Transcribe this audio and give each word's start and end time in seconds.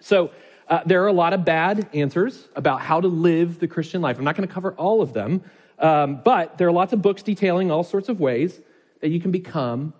So, 0.00 0.30
uh, 0.68 0.80
there 0.86 1.02
are 1.04 1.08
a 1.08 1.12
lot 1.12 1.34
of 1.34 1.44
bad 1.44 1.88
answers 1.92 2.48
about 2.56 2.80
how 2.80 3.00
to 3.00 3.08
live 3.08 3.58
the 3.58 3.68
Christian 3.68 4.00
life. 4.00 4.18
I'm 4.18 4.24
not 4.24 4.36
going 4.36 4.48
to 4.48 4.52
cover 4.52 4.72
all 4.72 5.02
of 5.02 5.12
them, 5.12 5.42
um, 5.78 6.22
but 6.24 6.56
there 6.56 6.66
are 6.66 6.72
lots 6.72 6.92
of 6.92 7.02
books 7.02 7.22
detailing 7.22 7.70
all 7.70 7.84
sorts 7.84 8.08
of 8.08 8.18
ways 8.18 8.60
that 9.00 9.10
you 9.10 9.20
can 9.20 9.30
become 9.30 9.92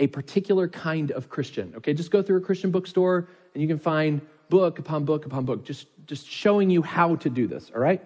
a 0.00 0.06
particular 0.06 0.68
kind 0.68 1.10
of 1.12 1.28
Christian. 1.28 1.74
Okay, 1.76 1.92
just 1.92 2.10
go 2.10 2.22
through 2.22 2.38
a 2.38 2.40
Christian 2.40 2.70
bookstore 2.70 3.28
and 3.54 3.62
you 3.62 3.68
can 3.68 3.78
find 3.78 4.20
book 4.48 4.78
upon 4.78 5.04
book 5.04 5.26
upon 5.26 5.44
book, 5.44 5.64
just, 5.64 5.86
just 6.06 6.26
showing 6.26 6.70
you 6.70 6.82
how 6.82 7.16
to 7.16 7.28
do 7.28 7.46
this, 7.46 7.70
all 7.74 7.80
right? 7.80 8.02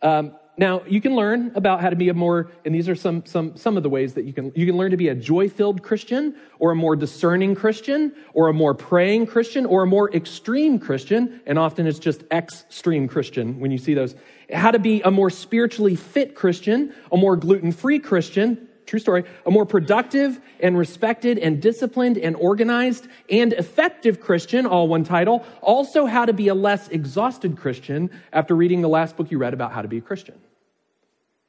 Um, 0.00 0.32
now 0.58 0.82
you 0.86 1.00
can 1.00 1.14
learn 1.14 1.50
about 1.54 1.80
how 1.80 1.88
to 1.88 1.96
be 1.96 2.10
a 2.10 2.14
more 2.14 2.50
and 2.64 2.74
these 2.74 2.88
are 2.88 2.94
some 2.94 3.24
some 3.24 3.56
some 3.56 3.76
of 3.76 3.82
the 3.82 3.88
ways 3.88 4.14
that 4.14 4.24
you 4.24 4.32
can 4.32 4.52
you 4.54 4.66
can 4.66 4.76
learn 4.76 4.90
to 4.90 4.96
be 4.96 5.08
a 5.08 5.14
joy-filled 5.14 5.82
christian 5.82 6.34
or 6.58 6.72
a 6.72 6.74
more 6.74 6.94
discerning 6.94 7.54
christian 7.54 8.12
or 8.34 8.48
a 8.48 8.52
more 8.52 8.74
praying 8.74 9.26
christian 9.26 9.64
or 9.64 9.82
a 9.82 9.86
more 9.86 10.14
extreme 10.14 10.78
christian 10.78 11.40
and 11.46 11.58
often 11.58 11.86
it's 11.86 11.98
just 11.98 12.22
extreme 12.30 13.08
christian 13.08 13.58
when 13.60 13.70
you 13.70 13.78
see 13.78 13.94
those. 13.94 14.14
How 14.52 14.70
to 14.70 14.78
be 14.78 15.00
a 15.00 15.10
more 15.10 15.30
spiritually 15.30 15.96
fit 15.96 16.34
christian 16.34 16.92
a 17.10 17.16
more 17.16 17.36
gluten-free 17.36 18.00
christian 18.00 18.68
True 18.92 19.00
story. 19.00 19.24
A 19.46 19.50
more 19.50 19.64
productive 19.64 20.38
and 20.60 20.76
respected 20.76 21.38
and 21.38 21.62
disciplined 21.62 22.18
and 22.18 22.36
organized 22.36 23.08
and 23.30 23.54
effective 23.54 24.20
Christian, 24.20 24.66
all 24.66 24.86
one 24.86 25.02
title. 25.02 25.46
Also, 25.62 26.04
how 26.04 26.26
to 26.26 26.34
be 26.34 26.48
a 26.48 26.54
less 26.54 26.88
exhausted 26.88 27.56
Christian 27.56 28.10
after 28.34 28.54
reading 28.54 28.82
the 28.82 28.90
last 28.90 29.16
book 29.16 29.30
you 29.30 29.38
read 29.38 29.54
about 29.54 29.72
how 29.72 29.80
to 29.80 29.88
be 29.88 29.96
a 29.96 30.02
Christian. 30.02 30.38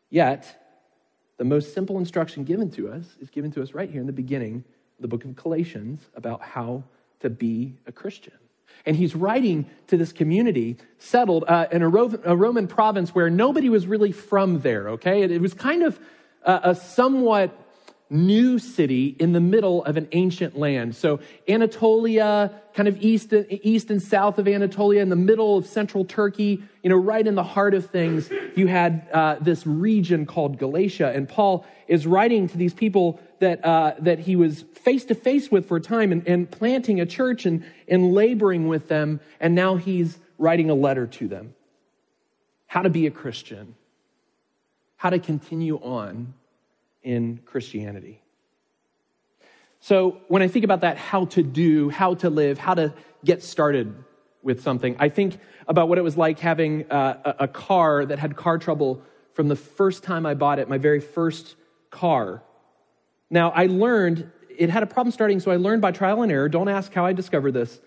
Yet, 0.10 0.58
the 1.36 1.44
most 1.44 1.74
simple 1.74 1.98
instruction 1.98 2.46
given 2.46 2.72
to 2.72 2.90
us 2.90 3.08
is 3.20 3.30
given 3.30 3.52
to 3.52 3.62
us 3.62 3.74
right 3.74 3.90
here 3.90 4.00
in 4.00 4.08
the 4.08 4.14
beginning 4.14 4.64
of 4.98 5.02
the 5.02 5.10
book 5.10 5.26
of 5.26 5.36
Galatians 5.36 6.00
about 6.16 6.42
how 6.42 6.86
to 7.20 7.30
be 7.30 7.76
a 7.86 7.92
Christian. 7.92 8.40
And 8.86 8.96
he's 8.96 9.16
writing 9.16 9.70
to 9.88 9.98
this 9.98 10.14
community 10.14 10.78
settled 10.98 11.44
uh, 11.50 11.68
in 11.74 11.82
a, 11.82 11.90
Ro- 11.90 12.22
a, 12.24 12.38
Roman 12.38 12.68
province 12.68 13.14
where 13.14 13.30
nobody 13.30 13.68
was 13.68 13.86
really 13.86 14.14
from 14.14 14.62
there, 14.62 14.92
okay? 14.92 15.24
It, 15.24 15.32
it 15.32 15.42
was 15.42 15.54
kind 15.54 15.84
of 15.84 16.00
a 16.46 16.76
somewhat 16.76 17.58
new 18.14 18.60
city 18.60 19.16
in 19.20 19.32
the 19.32 19.40
middle 19.40 19.84
of 19.86 19.98
an 19.98 20.08
ancient 20.12 20.58
land. 20.58 20.96
So 20.96 21.20
Anatolia, 21.50 22.52
kind 22.76 22.88
of 22.88 23.02
east, 23.02 23.34
east 23.50 23.90
and 23.90 24.02
south 24.02 24.38
of 24.38 24.48
Anatolia, 24.48 25.02
in 25.02 25.10
the 25.10 25.16
middle 25.16 25.58
of 25.58 25.66
central 25.66 26.06
Turkey, 26.06 26.64
you 26.84 26.90
know, 26.90 26.96
right 26.96 27.26
in 27.26 27.34
the 27.34 27.44
heart 27.44 27.74
of 27.74 27.88
things, 27.88 28.30
you 28.56 28.68
had 28.68 29.08
uh, 29.12 29.38
this 29.42 29.66
region 29.66 30.28
called 30.28 30.60
Galatia. 30.60 31.12
And 31.14 31.28
Paul 31.28 31.66
is 31.88 32.06
writing 32.06 32.48
to 32.50 32.58
these 32.58 32.74
people 32.74 33.20
that, 33.40 33.66
uh, 33.66 33.96
that 34.00 34.20
he 34.20 34.36
was 34.36 34.62
face 34.62 35.06
to 35.06 35.16
face 35.16 35.50
with 35.50 35.68
for 35.68 35.78
a 35.78 35.82
time 35.82 36.12
and, 36.12 36.28
and 36.28 36.50
planting 36.50 37.02
a 37.02 37.06
church 37.08 37.48
and, 37.48 37.66
and 37.88 38.14
laboring 38.14 38.68
with 38.68 38.90
them. 38.90 39.22
And 39.40 39.56
now 39.56 39.78
he's 39.78 40.20
writing 40.38 40.70
a 40.70 40.76
letter 40.76 41.08
to 41.08 41.28
them. 41.28 41.56
How 42.68 42.84
to 42.84 42.90
be 42.90 43.08
a 43.08 43.12
Christian 43.12 43.76
how 45.04 45.10
to 45.10 45.20
continue 45.20 45.76
on 45.80 46.34
in 47.02 47.38
Christianity. 47.46 48.22
So, 49.82 50.22
when 50.30 50.42
I 50.42 50.48
think 50.48 50.64
about 50.64 50.80
that, 50.80 50.96
how 50.98 51.26
to 51.26 51.44
do, 51.44 51.90
how 51.90 52.14
to 52.16 52.30
live, 52.30 52.58
how 52.58 52.74
to 52.76 52.94
get 53.26 53.44
started 53.44 53.94
with 54.44 54.64
something, 54.64 54.96
I 55.00 55.10
think 55.10 55.40
about 55.68 55.90
what 55.90 55.98
it 55.98 56.06
was 56.06 56.16
like 56.16 56.40
having 56.40 56.90
uh, 56.90 57.34
a, 57.38 57.44
a 57.44 57.48
car 57.50 58.06
that 58.06 58.18
had 58.18 58.38
car 58.38 58.58
trouble 58.58 59.02
from 59.34 59.50
the 59.50 59.58
first 59.58 60.04
time 60.04 60.26
I 60.26 60.36
bought 60.36 60.58
it, 60.60 60.70
my 60.70 60.78
very 60.78 61.02
first 61.02 61.56
car. 61.90 62.42
Now, 63.30 63.50
I 63.50 63.66
learned 63.66 64.32
it 64.58 64.70
had 64.70 64.84
a 64.84 64.88
problem 64.88 65.12
starting, 65.12 65.42
so 65.42 65.52
I 65.52 65.58
learned 65.58 65.82
by 65.82 65.92
trial 65.92 66.22
and 66.22 66.32
error. 66.32 66.48
Don't 66.48 66.70
ask 66.70 66.94
how 66.94 67.06
I 67.06 67.12
discovered 67.12 67.52
this. 67.52 67.82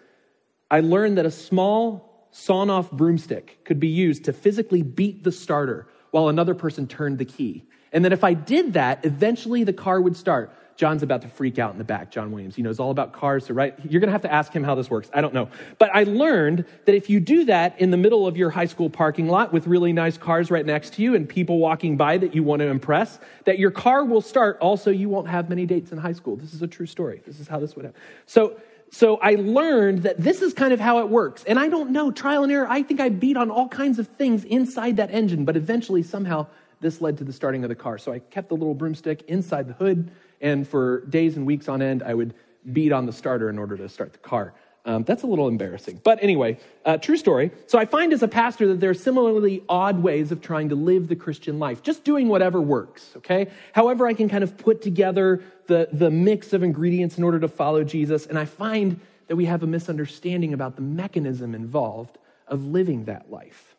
I 0.70 0.80
learned 0.80 1.16
that 1.16 1.24
a 1.24 1.30
small 1.30 2.28
sawn 2.30 2.68
off 2.68 2.90
broomstick 2.90 3.64
could 3.64 3.80
be 3.80 3.88
used 3.88 4.24
to 4.24 4.34
physically 4.34 4.82
beat 4.82 5.24
the 5.24 5.32
starter 5.32 5.86
while 6.16 6.30
another 6.30 6.54
person 6.54 6.86
turned 6.86 7.18
the 7.18 7.26
key. 7.26 7.62
And 7.92 8.06
that 8.06 8.12
if 8.14 8.24
I 8.24 8.32
did 8.32 8.72
that, 8.72 9.04
eventually 9.04 9.64
the 9.64 9.74
car 9.74 10.00
would 10.00 10.16
start. 10.16 10.50
John's 10.76 11.02
about 11.02 11.22
to 11.22 11.28
freak 11.28 11.58
out 11.58 11.72
in 11.72 11.78
the 11.78 11.84
back, 11.84 12.10
John 12.10 12.30
Williams. 12.30 12.54
He 12.54 12.62
knows 12.62 12.78
all 12.78 12.90
about 12.90 13.12
cars, 13.12 13.46
so 13.46 13.54
right? 13.54 13.74
You're 13.88 14.00
going 14.00 14.08
to 14.08 14.12
have 14.12 14.22
to 14.22 14.32
ask 14.32 14.52
him 14.52 14.62
how 14.62 14.74
this 14.74 14.90
works. 14.90 15.10
I 15.14 15.20
don't 15.22 15.32
know. 15.32 15.48
But 15.78 15.90
I 15.94 16.04
learned 16.04 16.66
that 16.84 16.94
if 16.94 17.08
you 17.08 17.18
do 17.18 17.46
that 17.46 17.80
in 17.80 17.90
the 17.90 17.96
middle 17.96 18.26
of 18.26 18.36
your 18.36 18.50
high 18.50 18.66
school 18.66 18.90
parking 18.90 19.28
lot 19.28 19.52
with 19.52 19.66
really 19.66 19.92
nice 19.92 20.18
cars 20.18 20.50
right 20.50 20.64
next 20.64 20.94
to 20.94 21.02
you 21.02 21.14
and 21.14 21.28
people 21.28 21.58
walking 21.58 21.96
by 21.96 22.18
that 22.18 22.34
you 22.34 22.42
want 22.42 22.60
to 22.60 22.66
impress, 22.66 23.18
that 23.44 23.58
your 23.58 23.70
car 23.70 24.04
will 24.04 24.20
start. 24.20 24.58
Also, 24.60 24.90
you 24.90 25.08
won't 25.08 25.28
have 25.28 25.48
many 25.48 25.64
dates 25.64 25.92
in 25.92 25.98
high 25.98 26.12
school. 26.12 26.36
This 26.36 26.52
is 26.52 26.60
a 26.60 26.66
true 26.66 26.86
story. 26.86 27.22
This 27.26 27.40
is 27.40 27.48
how 27.48 27.58
this 27.58 27.74
would 27.74 27.86
happen. 27.86 28.00
So, 28.26 28.60
so 28.90 29.16
I 29.16 29.34
learned 29.34 30.02
that 30.02 30.18
this 30.18 30.42
is 30.42 30.52
kind 30.52 30.72
of 30.72 30.80
how 30.80 30.98
it 31.00 31.08
works. 31.08 31.42
And 31.44 31.58
I 31.58 31.68
don't 31.68 31.90
know, 31.90 32.10
trial 32.10 32.42
and 32.42 32.52
error, 32.52 32.66
I 32.68 32.82
think 32.82 33.00
I 33.00 33.08
beat 33.08 33.36
on 33.36 33.50
all 33.50 33.68
kinds 33.68 33.98
of 33.98 34.08
things 34.08 34.44
inside 34.44 34.98
that 34.98 35.10
engine, 35.10 35.44
but 35.44 35.56
eventually 35.56 36.02
somehow 36.02 36.46
this 36.80 37.00
led 37.00 37.18
to 37.18 37.24
the 37.24 37.32
starting 37.32 37.64
of 37.64 37.68
the 37.68 37.74
car. 37.74 37.98
So 37.98 38.12
I 38.12 38.18
kept 38.18 38.48
the 38.48 38.54
little 38.56 38.74
broomstick 38.74 39.22
inside 39.22 39.66
the 39.68 39.72
hood, 39.72 40.10
and 40.40 40.66
for 40.66 41.00
days 41.06 41.36
and 41.36 41.46
weeks 41.46 41.68
on 41.68 41.82
end, 41.82 42.02
I 42.02 42.14
would 42.14 42.34
beat 42.72 42.92
on 42.92 43.06
the 43.06 43.12
starter 43.12 43.48
in 43.48 43.58
order 43.58 43.76
to 43.76 43.88
start 43.88 44.12
the 44.12 44.18
car. 44.18 44.54
Um, 44.84 45.02
that's 45.02 45.24
a 45.24 45.26
little 45.26 45.48
embarrassing. 45.48 46.00
But 46.04 46.22
anyway, 46.22 46.58
uh, 46.84 46.96
true 46.98 47.16
story. 47.16 47.50
So 47.66 47.76
I 47.76 47.86
find 47.86 48.12
as 48.12 48.22
a 48.22 48.28
pastor 48.28 48.68
that 48.68 48.78
there 48.78 48.90
are 48.90 48.94
similarly 48.94 49.64
odd 49.68 50.00
ways 50.00 50.30
of 50.30 50.40
trying 50.40 50.68
to 50.68 50.76
live 50.76 51.08
the 51.08 51.16
Christian 51.16 51.58
life, 51.58 51.82
just 51.82 52.04
doing 52.04 52.28
whatever 52.28 52.60
works, 52.60 53.12
okay? 53.16 53.48
However, 53.72 54.06
I 54.06 54.14
can 54.14 54.28
kind 54.28 54.44
of 54.44 54.56
put 54.56 54.82
together 54.82 55.42
the, 55.66 55.88
the 55.92 56.10
mix 56.10 56.52
of 56.52 56.62
ingredients 56.62 57.18
in 57.18 57.24
order 57.24 57.40
to 57.40 57.48
follow 57.48 57.82
Jesus. 57.82 58.26
And 58.26 58.38
I 58.38 58.44
find 58.44 59.00
that 59.26 59.34
we 59.34 59.46
have 59.46 59.64
a 59.64 59.66
misunderstanding 59.66 60.54
about 60.54 60.76
the 60.76 60.82
mechanism 60.82 61.56
involved 61.56 62.16
of 62.46 62.64
living 62.64 63.06
that 63.06 63.28
life. 63.28 63.74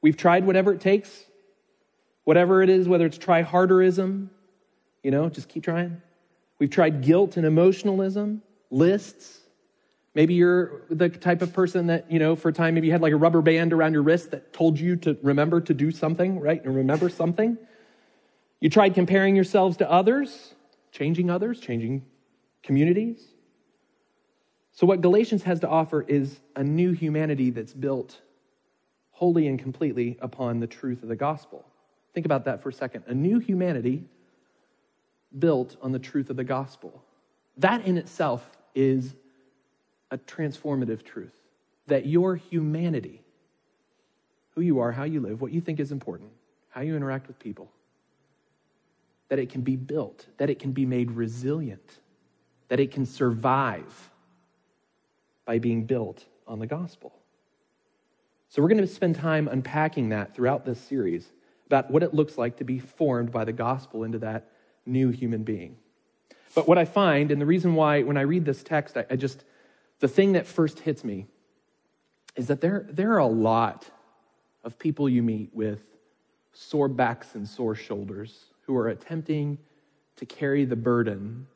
We've 0.00 0.16
tried 0.16 0.46
whatever 0.46 0.72
it 0.72 0.80
takes, 0.80 1.24
whatever 2.24 2.62
it 2.62 2.70
is, 2.70 2.88
whether 2.88 3.04
it's 3.04 3.18
try 3.18 3.42
harderism, 3.42 4.30
you 5.04 5.12
know, 5.12 5.28
just 5.28 5.48
keep 5.48 5.62
trying. 5.62 6.02
We've 6.58 6.70
tried 6.70 7.02
guilt 7.02 7.36
and 7.36 7.46
emotionalism, 7.46 8.42
lists, 8.70 9.44
Maybe 10.14 10.34
you're 10.34 10.82
the 10.90 11.08
type 11.08 11.42
of 11.42 11.52
person 11.52 11.88
that, 11.88 12.10
you 12.10 12.20
know, 12.20 12.36
for 12.36 12.50
a 12.50 12.52
time, 12.52 12.74
maybe 12.74 12.86
you 12.86 12.92
had 12.92 13.02
like 13.02 13.12
a 13.12 13.16
rubber 13.16 13.42
band 13.42 13.72
around 13.72 13.94
your 13.94 14.02
wrist 14.02 14.30
that 14.30 14.52
told 14.52 14.78
you 14.78 14.94
to 14.96 15.18
remember 15.22 15.60
to 15.62 15.74
do 15.74 15.90
something, 15.90 16.38
right? 16.38 16.64
And 16.64 16.74
remember 16.74 17.08
something. 17.08 17.58
You 18.60 18.70
tried 18.70 18.94
comparing 18.94 19.34
yourselves 19.34 19.76
to 19.78 19.90
others, 19.90 20.54
changing 20.92 21.30
others, 21.30 21.58
changing 21.58 22.04
communities. 22.62 23.26
So, 24.70 24.86
what 24.86 25.00
Galatians 25.00 25.42
has 25.42 25.60
to 25.60 25.68
offer 25.68 26.02
is 26.02 26.40
a 26.54 26.62
new 26.62 26.92
humanity 26.92 27.50
that's 27.50 27.72
built 27.72 28.20
wholly 29.10 29.48
and 29.48 29.58
completely 29.58 30.16
upon 30.20 30.60
the 30.60 30.66
truth 30.66 31.02
of 31.02 31.08
the 31.08 31.16
gospel. 31.16 31.64
Think 32.14 32.24
about 32.26 32.44
that 32.44 32.62
for 32.62 32.68
a 32.68 32.72
second. 32.72 33.04
A 33.08 33.14
new 33.14 33.40
humanity 33.40 34.04
built 35.38 35.76
on 35.82 35.92
the 35.92 35.98
truth 35.98 36.30
of 36.30 36.36
the 36.36 36.44
gospel. 36.44 37.02
That 37.56 37.86
in 37.86 37.98
itself 37.98 38.48
is 38.74 39.14
a 40.10 40.18
transformative 40.18 41.04
truth 41.04 41.32
that 41.86 42.06
your 42.06 42.36
humanity, 42.36 43.20
who 44.54 44.62
you 44.62 44.78
are, 44.78 44.92
how 44.92 45.04
you 45.04 45.20
live, 45.20 45.40
what 45.40 45.52
you 45.52 45.60
think 45.60 45.80
is 45.80 45.92
important, 45.92 46.30
how 46.70 46.80
you 46.80 46.96
interact 46.96 47.26
with 47.26 47.38
people, 47.38 47.70
that 49.28 49.38
it 49.38 49.50
can 49.50 49.60
be 49.60 49.76
built, 49.76 50.26
that 50.38 50.48
it 50.50 50.58
can 50.58 50.72
be 50.72 50.86
made 50.86 51.10
resilient, 51.10 52.00
that 52.68 52.80
it 52.80 52.90
can 52.90 53.04
survive 53.04 54.10
by 55.44 55.58
being 55.58 55.84
built 55.84 56.24
on 56.46 56.58
the 56.58 56.66
gospel. 56.66 57.12
So, 58.48 58.62
we're 58.62 58.68
going 58.68 58.80
to 58.80 58.86
spend 58.86 59.16
time 59.16 59.48
unpacking 59.48 60.10
that 60.10 60.34
throughout 60.34 60.64
this 60.64 60.80
series 60.80 61.32
about 61.66 61.90
what 61.90 62.02
it 62.02 62.14
looks 62.14 62.38
like 62.38 62.58
to 62.58 62.64
be 62.64 62.78
formed 62.78 63.32
by 63.32 63.44
the 63.44 63.52
gospel 63.52 64.04
into 64.04 64.18
that 64.20 64.48
new 64.86 65.10
human 65.10 65.42
being. 65.42 65.76
But 66.54 66.68
what 66.68 66.78
I 66.78 66.84
find, 66.84 67.30
and 67.30 67.40
the 67.40 67.46
reason 67.46 67.74
why 67.74 68.02
when 68.02 68.16
I 68.16 68.22
read 68.22 68.44
this 68.44 68.62
text, 68.62 68.96
I, 68.96 69.04
I 69.10 69.16
just 69.16 69.44
the 70.00 70.08
thing 70.08 70.32
that 70.32 70.46
first 70.46 70.80
hits 70.80 71.04
me 71.04 71.26
is 72.36 72.48
that 72.48 72.60
there, 72.60 72.86
there 72.90 73.12
are 73.12 73.18
a 73.18 73.26
lot 73.26 73.88
of 74.62 74.78
people 74.78 75.08
you 75.08 75.22
meet 75.22 75.50
with 75.54 75.80
sore 76.52 76.88
backs 76.88 77.34
and 77.34 77.48
sore 77.48 77.74
shoulders 77.74 78.44
who 78.62 78.76
are 78.76 78.88
attempting 78.88 79.58
to 80.16 80.26
carry 80.26 80.64
the 80.64 80.76
burden 80.76 81.46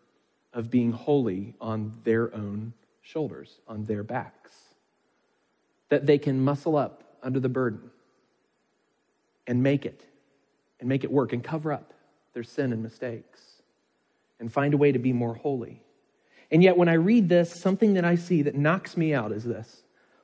of 0.52 0.70
being 0.70 0.92
holy 0.92 1.54
on 1.60 1.94
their 2.04 2.34
own 2.34 2.72
shoulders, 3.02 3.60
on 3.66 3.84
their 3.84 4.02
backs. 4.02 4.52
That 5.88 6.06
they 6.06 6.18
can 6.18 6.42
muscle 6.42 6.76
up 6.76 7.16
under 7.22 7.40
the 7.40 7.48
burden 7.48 7.90
and 9.46 9.62
make 9.62 9.86
it, 9.86 10.04
and 10.80 10.88
make 10.88 11.04
it 11.04 11.10
work, 11.10 11.32
and 11.32 11.42
cover 11.42 11.72
up 11.72 11.92
their 12.34 12.42
sin 12.42 12.72
and 12.72 12.82
mistakes, 12.82 13.40
and 14.38 14.52
find 14.52 14.74
a 14.74 14.76
way 14.76 14.92
to 14.92 14.98
be 14.98 15.12
more 15.12 15.34
holy. 15.34 15.82
And 16.50 16.62
yet, 16.62 16.76
when 16.76 16.88
I 16.88 16.94
read 16.94 17.28
this, 17.28 17.60
something 17.60 17.94
that 17.94 18.04
I 18.04 18.14
see 18.14 18.42
that 18.42 18.54
knocks 18.54 18.96
me 18.96 19.12
out 19.12 19.32
is 19.32 19.44
this 19.44 19.82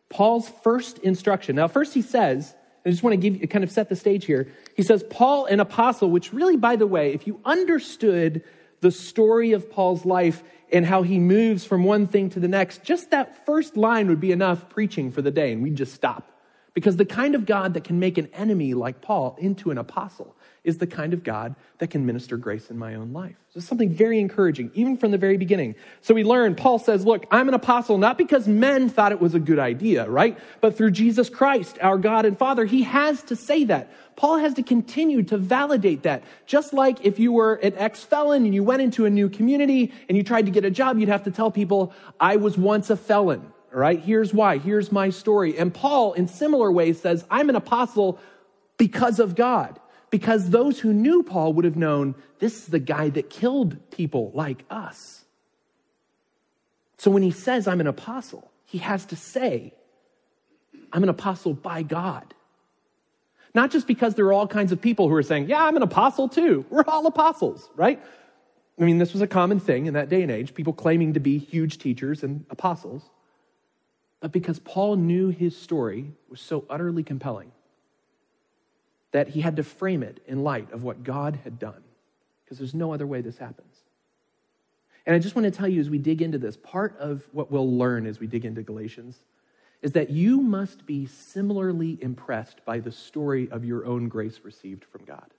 Paul's 0.08 0.48
first 0.62 0.98
instruction. 0.98 1.56
Now, 1.56 1.68
first 1.68 1.94
he 1.94 2.02
says, 2.02 2.54
I 2.86 2.90
just 2.90 3.02
want 3.02 3.14
to 3.14 3.16
give 3.16 3.40
you 3.40 3.48
kind 3.48 3.64
of 3.64 3.70
set 3.70 3.88
the 3.88 3.96
stage 3.96 4.26
here. 4.26 4.48
He 4.76 4.82
says, 4.82 5.02
Paul, 5.08 5.46
an 5.46 5.60
apostle, 5.60 6.10
which 6.10 6.32
really, 6.32 6.56
by 6.56 6.76
the 6.76 6.86
way, 6.86 7.12
if 7.12 7.26
you 7.26 7.40
understood 7.44 8.42
the 8.80 8.90
story 8.90 9.52
of 9.52 9.70
Paul's 9.70 10.04
life 10.04 10.42
and 10.70 10.84
how 10.84 11.02
he 11.02 11.18
moves 11.18 11.64
from 11.64 11.84
one 11.84 12.06
thing 12.06 12.28
to 12.30 12.40
the 12.40 12.48
next, 12.48 12.82
just 12.82 13.10
that 13.10 13.46
first 13.46 13.76
line 13.76 14.08
would 14.08 14.20
be 14.20 14.32
enough 14.32 14.68
preaching 14.68 15.10
for 15.10 15.22
the 15.22 15.30
day, 15.30 15.52
and 15.52 15.62
we'd 15.62 15.76
just 15.76 15.94
stop. 15.94 16.30
Because 16.74 16.96
the 16.96 17.04
kind 17.04 17.34
of 17.34 17.46
God 17.46 17.74
that 17.74 17.84
can 17.84 17.98
make 18.00 18.18
an 18.18 18.28
enemy 18.34 18.74
like 18.74 19.00
Paul 19.00 19.36
into 19.38 19.70
an 19.70 19.78
apostle 19.78 20.36
is 20.64 20.78
the 20.78 20.86
kind 20.86 21.12
of 21.12 21.22
God 21.22 21.54
that 21.78 21.90
can 21.90 22.06
minister 22.06 22.38
grace 22.38 22.70
in 22.70 22.78
my 22.78 22.94
own 22.94 23.12
life. 23.12 23.36
So 23.50 23.60
something 23.60 23.90
very 23.90 24.18
encouraging, 24.18 24.70
even 24.74 24.96
from 24.96 25.10
the 25.10 25.18
very 25.18 25.36
beginning. 25.36 25.74
So 26.00 26.14
we 26.14 26.24
learn, 26.24 26.54
Paul 26.54 26.78
says, 26.78 27.04
Look, 27.04 27.26
I'm 27.30 27.48
an 27.48 27.54
apostle 27.54 27.98
not 27.98 28.16
because 28.16 28.48
men 28.48 28.88
thought 28.88 29.12
it 29.12 29.20
was 29.20 29.34
a 29.34 29.38
good 29.38 29.58
idea, 29.58 30.08
right? 30.08 30.38
But 30.62 30.76
through 30.76 30.92
Jesus 30.92 31.28
Christ, 31.28 31.78
our 31.82 31.98
God 31.98 32.24
and 32.24 32.38
Father, 32.38 32.64
he 32.64 32.82
has 32.84 33.22
to 33.24 33.36
say 33.36 33.64
that. 33.64 33.92
Paul 34.16 34.38
has 34.38 34.54
to 34.54 34.62
continue 34.62 35.22
to 35.24 35.36
validate 35.36 36.04
that. 36.04 36.24
Just 36.46 36.72
like 36.72 37.04
if 37.04 37.18
you 37.18 37.32
were 37.32 37.54
an 37.56 37.74
ex 37.76 38.02
felon 38.02 38.44
and 38.46 38.54
you 38.54 38.64
went 38.64 38.80
into 38.80 39.04
a 39.04 39.10
new 39.10 39.28
community 39.28 39.92
and 40.08 40.16
you 40.16 40.24
tried 40.24 40.46
to 40.46 40.52
get 40.52 40.64
a 40.64 40.70
job, 40.70 40.98
you'd 40.98 41.08
have 41.10 41.24
to 41.24 41.30
tell 41.30 41.50
people, 41.50 41.92
I 42.18 42.36
was 42.36 42.56
once 42.56 42.90
a 42.90 42.96
felon. 42.96 43.50
Right, 43.70 43.98
here's 43.98 44.32
why. 44.32 44.58
Here's 44.58 44.92
my 44.92 45.10
story. 45.10 45.58
And 45.58 45.74
Paul, 45.74 46.12
in 46.12 46.28
similar 46.28 46.70
ways, 46.70 47.00
says, 47.00 47.24
I'm 47.28 47.48
an 47.48 47.56
apostle 47.56 48.20
because 48.78 49.18
of 49.18 49.34
God 49.34 49.80
because 50.14 50.50
those 50.50 50.78
who 50.78 50.92
knew 50.92 51.24
Paul 51.24 51.54
would 51.54 51.64
have 51.64 51.74
known 51.74 52.14
this 52.38 52.58
is 52.58 52.66
the 52.66 52.78
guy 52.78 53.08
that 53.08 53.30
killed 53.30 53.90
people 53.90 54.30
like 54.32 54.64
us. 54.70 55.24
So 56.98 57.10
when 57.10 57.24
he 57.24 57.32
says, 57.32 57.66
I'm 57.66 57.80
an 57.80 57.88
apostle, 57.88 58.48
he 58.64 58.78
has 58.78 59.04
to 59.06 59.16
say, 59.16 59.74
I'm 60.92 61.02
an 61.02 61.08
apostle 61.08 61.52
by 61.52 61.82
God. 61.82 62.32
Not 63.56 63.72
just 63.72 63.88
because 63.88 64.14
there 64.14 64.24
are 64.26 64.32
all 64.32 64.46
kinds 64.46 64.70
of 64.70 64.80
people 64.80 65.08
who 65.08 65.16
are 65.16 65.22
saying, 65.24 65.48
Yeah, 65.48 65.64
I'm 65.64 65.74
an 65.74 65.82
apostle 65.82 66.28
too. 66.28 66.64
We're 66.70 66.84
all 66.86 67.08
apostles, 67.08 67.68
right? 67.74 68.00
I 68.78 68.84
mean, 68.84 68.98
this 68.98 69.14
was 69.14 69.20
a 69.20 69.26
common 69.26 69.58
thing 69.58 69.86
in 69.86 69.94
that 69.94 70.10
day 70.10 70.22
and 70.22 70.30
age, 70.30 70.54
people 70.54 70.74
claiming 70.74 71.14
to 71.14 71.20
be 71.20 71.38
huge 71.38 71.78
teachers 71.78 72.22
and 72.22 72.46
apostles. 72.50 73.02
But 74.20 74.30
because 74.30 74.60
Paul 74.60 74.94
knew 74.94 75.30
his 75.30 75.56
story 75.56 76.12
was 76.28 76.40
so 76.40 76.66
utterly 76.70 77.02
compelling, 77.02 77.50
that 79.14 79.28
he 79.28 79.42
had 79.42 79.54
to 79.54 79.62
frame 79.62 80.02
it 80.02 80.20
in 80.26 80.42
light 80.42 80.72
of 80.72 80.82
what 80.82 81.04
God 81.04 81.38
had 81.44 81.56
done, 81.56 81.84
because 82.44 82.58
there's 82.58 82.74
no 82.74 82.92
other 82.92 83.06
way 83.06 83.20
this 83.20 83.38
happens. 83.38 83.76
And 85.06 85.14
I 85.14 85.20
just 85.20 85.36
want 85.36 85.44
to 85.44 85.52
tell 85.52 85.68
you 85.68 85.78
as 85.78 85.88
we 85.88 85.98
dig 85.98 86.20
into 86.20 86.36
this, 86.36 86.56
part 86.56 86.98
of 86.98 87.22
what 87.30 87.48
we'll 87.48 87.78
learn 87.78 88.06
as 88.08 88.18
we 88.18 88.26
dig 88.26 88.44
into 88.44 88.64
Galatians 88.64 89.16
is 89.82 89.92
that 89.92 90.10
you 90.10 90.40
must 90.40 90.84
be 90.84 91.06
similarly 91.06 91.96
impressed 92.02 92.64
by 92.64 92.80
the 92.80 92.90
story 92.90 93.48
of 93.52 93.64
your 93.64 93.86
own 93.86 94.08
grace 94.08 94.40
received 94.42 94.84
from 94.84 95.04
God. 95.04 95.30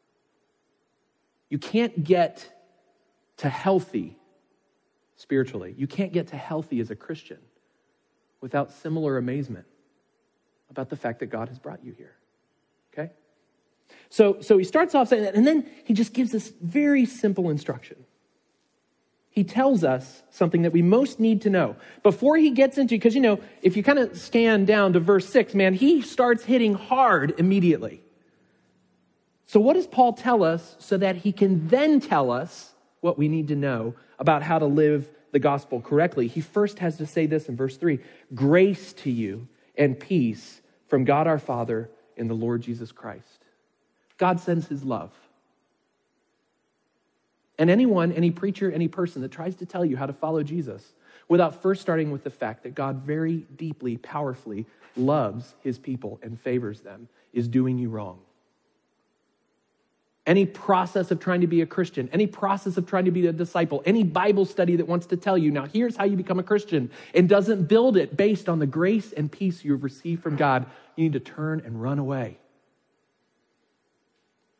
You 1.50 1.57
can't 1.57 2.01
get 2.01 2.50
to 3.38 3.50
healthy 3.50 4.18
spiritually, 5.18 5.75
you 5.77 5.88
can't 5.88 6.13
get 6.13 6.27
to 6.27 6.38
healthy 6.38 6.80
as 6.80 6.92
a 6.92 6.95
Christian 6.95 7.39
without 8.39 8.72
similar 8.72 9.18
amazement 9.18 9.66
about 10.69 10.89
the 10.89 10.95
fact 10.95 11.19
that 11.19 11.25
God 11.25 11.50
has 11.50 11.60
brought 11.60 11.83
you 11.83 11.92
here. 11.92 12.16
Okay? 12.94 13.12
So, 14.15 14.38
so 14.39 14.57
he 14.57 14.63
starts 14.63 14.95
off 14.95 15.09
saying 15.09 15.23
that, 15.23 15.35
and 15.35 15.45
then 15.45 15.69
he 15.83 15.94
just 15.94 16.13
gives 16.13 16.31
this 16.31 16.53
very 16.62 17.06
simple 17.06 17.50
instruction. 17.50 17.97
He 19.29 19.44
tells 19.44 19.83
us 19.83 20.23
something 20.29 20.62
that 20.62 20.71
we 20.71 20.81
most 20.81 21.19
need 21.19 21.41
to 21.41 21.50
know 21.50 21.75
before 22.01 22.38
he 22.38 22.51
gets 22.51 22.77
into, 22.77 22.95
because 22.95 23.13
you 23.13 23.19
know, 23.19 23.41
if 23.62 23.75
you 23.75 23.83
kind 23.83 24.00
of 24.00 24.17
scan 24.17 24.63
down 24.63 24.94
to 24.94 25.01
verse 25.01 25.27
six, 25.27 25.53
man, 25.53 25.73
he 25.73 26.01
starts 26.01 26.45
hitting 26.45 26.75
hard 26.75 27.33
immediately. 27.38 28.01
So, 29.47 29.59
what 29.59 29.73
does 29.73 29.85
Paul 29.85 30.13
tell 30.13 30.45
us 30.45 30.77
so 30.79 30.95
that 30.95 31.17
he 31.17 31.33
can 31.33 31.67
then 31.67 32.00
tell 32.00 32.31
us 32.31 32.71
what 33.01 33.17
we 33.17 33.27
need 33.27 33.50
to 33.50 33.56
know 33.57 33.95
about 34.17 34.44
how 34.44 34.59
to 34.59 34.65
live 34.65 35.09
the 35.33 35.39
gospel 35.39 35.81
correctly? 35.81 36.29
He 36.29 36.39
first 36.39 36.79
has 36.79 36.95
to 37.00 37.06
say 37.06 37.25
this 37.25 37.50
in 37.50 37.57
verse 37.57 37.75
three 37.75 38.00
grace 38.33 38.94
to 38.94 39.12
you 39.12 39.50
and 39.77 40.00
peace 40.00 40.62
from 40.88 41.03
God 41.03 41.27
our 41.27 41.38
Father 41.38 41.89
and 42.15 42.29
the 42.29 42.33
Lord 42.33 42.62
Jesus 42.62 42.94
Christ. 42.94 43.44
God 44.17 44.39
sends 44.39 44.67
his 44.67 44.83
love. 44.83 45.12
And 47.57 47.69
anyone, 47.69 48.12
any 48.12 48.31
preacher, 48.31 48.71
any 48.71 48.88
person 48.88 49.21
that 49.21 49.31
tries 49.31 49.56
to 49.57 49.65
tell 49.65 49.85
you 49.85 49.97
how 49.97 50.06
to 50.06 50.13
follow 50.13 50.44
Jesus 50.44 50.94
without 51.27 51.62
first 51.62 51.81
starting 51.81 52.12
with 52.12 52.23
the 52.23 52.29
fact 52.29 52.63
that 52.63 52.75
God 52.75 52.97
very 52.97 53.45
deeply, 53.56 53.97
powerfully 53.97 54.65
loves 54.95 55.56
his 55.62 55.77
people 55.77 56.19
and 56.21 56.39
favors 56.39 56.81
them 56.81 57.07
is 57.33 57.47
doing 57.47 57.77
you 57.77 57.89
wrong. 57.89 58.19
Any 60.27 60.45
process 60.45 61.12
of 61.12 61.19
trying 61.19 61.41
to 61.41 61.47
be 61.47 61.62
a 61.62 61.67
Christian, 61.67 62.09
any 62.12 62.25
process 62.25 62.77
of 62.77 62.88
trying 62.88 63.06
to 63.06 63.12
be 63.12 63.27
a 63.27 63.31
disciple, 63.31 63.83
any 63.85 64.03
Bible 64.03 64.45
study 64.45 64.75
that 64.77 64.88
wants 64.88 65.06
to 65.07 65.17
tell 65.17 65.38
you, 65.38 65.51
now 65.51 65.65
here's 65.65 65.95
how 65.95 66.03
you 66.03 66.17
become 66.17 66.39
a 66.39 66.44
Christian, 66.44 66.89
and 67.13 67.29
doesn't 67.29 67.67
build 67.67 67.95
it 67.95 68.17
based 68.17 68.50
on 68.50 68.57
the 68.57 68.65
grace 68.65 69.12
and 69.12 69.31
peace 69.31 69.63
you've 69.63 69.83
received 69.83 70.23
from 70.23 70.35
God, 70.35 70.65
you 70.95 71.03
need 71.03 71.13
to 71.13 71.19
turn 71.19 71.62
and 71.63 71.79
run 71.79 72.00
away. 72.00 72.39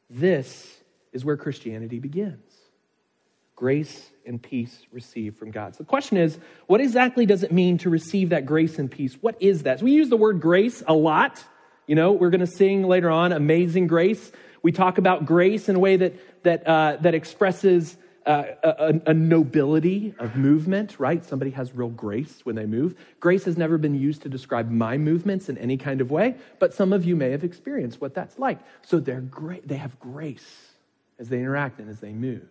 This 0.09 0.79
is 1.13 1.25
where 1.25 1.37
Christianity 1.37 1.99
begins 1.99 2.41
grace 3.55 4.11
and 4.25 4.41
peace 4.41 4.85
received 4.91 5.37
from 5.37 5.51
God. 5.51 5.75
So 5.75 5.83
the 5.83 5.87
question 5.87 6.17
is, 6.17 6.37
what 6.67 6.81
exactly 6.81 7.25
does 7.25 7.43
it 7.43 7.51
mean 7.51 7.77
to 7.79 7.89
receive 7.89 8.29
that 8.29 8.45
grace 8.45 8.77
and 8.79 8.91
peace? 8.91 9.17
What 9.21 9.41
is 9.41 9.63
that? 9.63 9.79
So 9.79 9.85
we 9.85 9.93
use 9.93 10.09
the 10.09 10.17
word 10.17 10.41
grace 10.41 10.83
a 10.87 10.93
lot. 10.93 11.43
You 11.87 11.95
know, 11.95 12.11
we're 12.11 12.31
going 12.31 12.41
to 12.41 12.47
sing 12.47 12.83
later 12.83 13.09
on 13.09 13.31
Amazing 13.31 13.87
Grace. 13.87 14.31
We 14.61 14.71
talk 14.71 14.97
about 14.97 15.25
grace 15.25 15.69
in 15.69 15.75
a 15.75 15.79
way 15.79 15.95
that, 15.97 16.43
that, 16.43 16.67
uh, 16.67 16.97
that 17.01 17.13
expresses 17.13 17.95
uh, 18.25 18.44
a, 18.63 19.01
a, 19.07 19.13
nobility 19.13 20.16
of 20.18 20.36
movement, 20.36 21.00
right? 21.00 21.24
Somebody 21.24 21.51
has 21.51 21.74
real 21.74 21.89
grace 21.89 22.42
when 22.44 22.56
they 22.56 22.66
move. 22.66 22.95
Grace 23.19 23.45
has 23.45 23.56
never 23.56 23.77
been 23.77 23.94
used 23.94 24.24
to 24.24 24.30
describe 24.30 24.69
my 24.72 24.98
movements 24.98 25.48
in 25.48 25.57
any 25.60 25.77
kind 25.77 26.01
of 26.01 26.10
way, 26.10 26.36
but 26.57 26.74
some 26.74 26.92
of 26.92 27.06
you 27.06 27.16
may 27.16 27.30
have 27.30 27.44
experienced 27.44 28.01
what 28.01 28.16
that's 28.16 28.39
like. 28.39 28.57
So 28.81 29.00
they're 29.00 29.22
great. 29.22 29.68
They 29.68 29.77
have 29.77 30.00
grace 30.00 30.72
as 31.19 31.30
they 31.30 31.38
interact 31.38 31.80
and 31.80 31.89
as 31.89 32.00
they 32.00 32.13
move. 32.13 32.48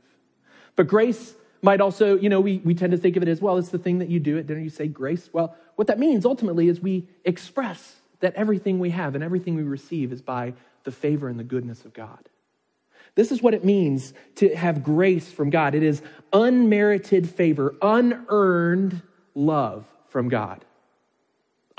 But 0.76 0.86
grace 0.86 1.34
might 1.60 1.80
also, 1.80 2.16
you 2.16 2.28
know, 2.28 2.40
we, 2.40 2.58
we 2.58 2.74
tend 2.74 2.92
to 2.92 2.98
think 2.98 3.16
of 3.16 3.22
it 3.22 3.28
as 3.28 3.40
well, 3.40 3.58
it's 3.58 3.70
the 3.70 3.78
thing 3.78 3.98
that 3.98 4.08
you 4.08 4.20
do 4.20 4.38
at 4.38 4.46
dinner, 4.46 4.60
you 4.60 4.70
say 4.70 4.86
grace. 4.86 5.30
Well, 5.32 5.56
what 5.76 5.88
that 5.88 5.98
means 5.98 6.24
ultimately 6.24 6.68
is 6.68 6.80
we 6.80 7.08
express 7.24 7.96
that 8.20 8.34
everything 8.34 8.78
we 8.78 8.90
have 8.90 9.14
and 9.14 9.24
everything 9.24 9.56
we 9.56 9.62
receive 9.62 10.12
is 10.12 10.22
by 10.22 10.54
the 10.84 10.92
favor 10.92 11.28
and 11.28 11.38
the 11.38 11.44
goodness 11.44 11.84
of 11.84 11.94
God. 11.94 12.28
This 13.14 13.30
is 13.30 13.42
what 13.42 13.54
it 13.54 13.64
means 13.64 14.12
to 14.36 14.54
have 14.54 14.82
grace 14.82 15.30
from 15.30 15.50
God 15.50 15.74
it 15.74 15.82
is 15.82 16.02
unmerited 16.32 17.28
favor, 17.28 17.74
unearned 17.80 19.02
love 19.34 19.86
from 20.08 20.28
God. 20.28 20.64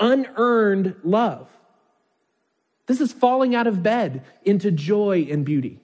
Unearned 0.00 0.96
love. 1.04 1.48
This 2.86 3.00
is 3.00 3.12
falling 3.12 3.54
out 3.54 3.66
of 3.66 3.82
bed 3.82 4.24
into 4.44 4.70
joy 4.70 5.26
and 5.30 5.44
beauty 5.44 5.80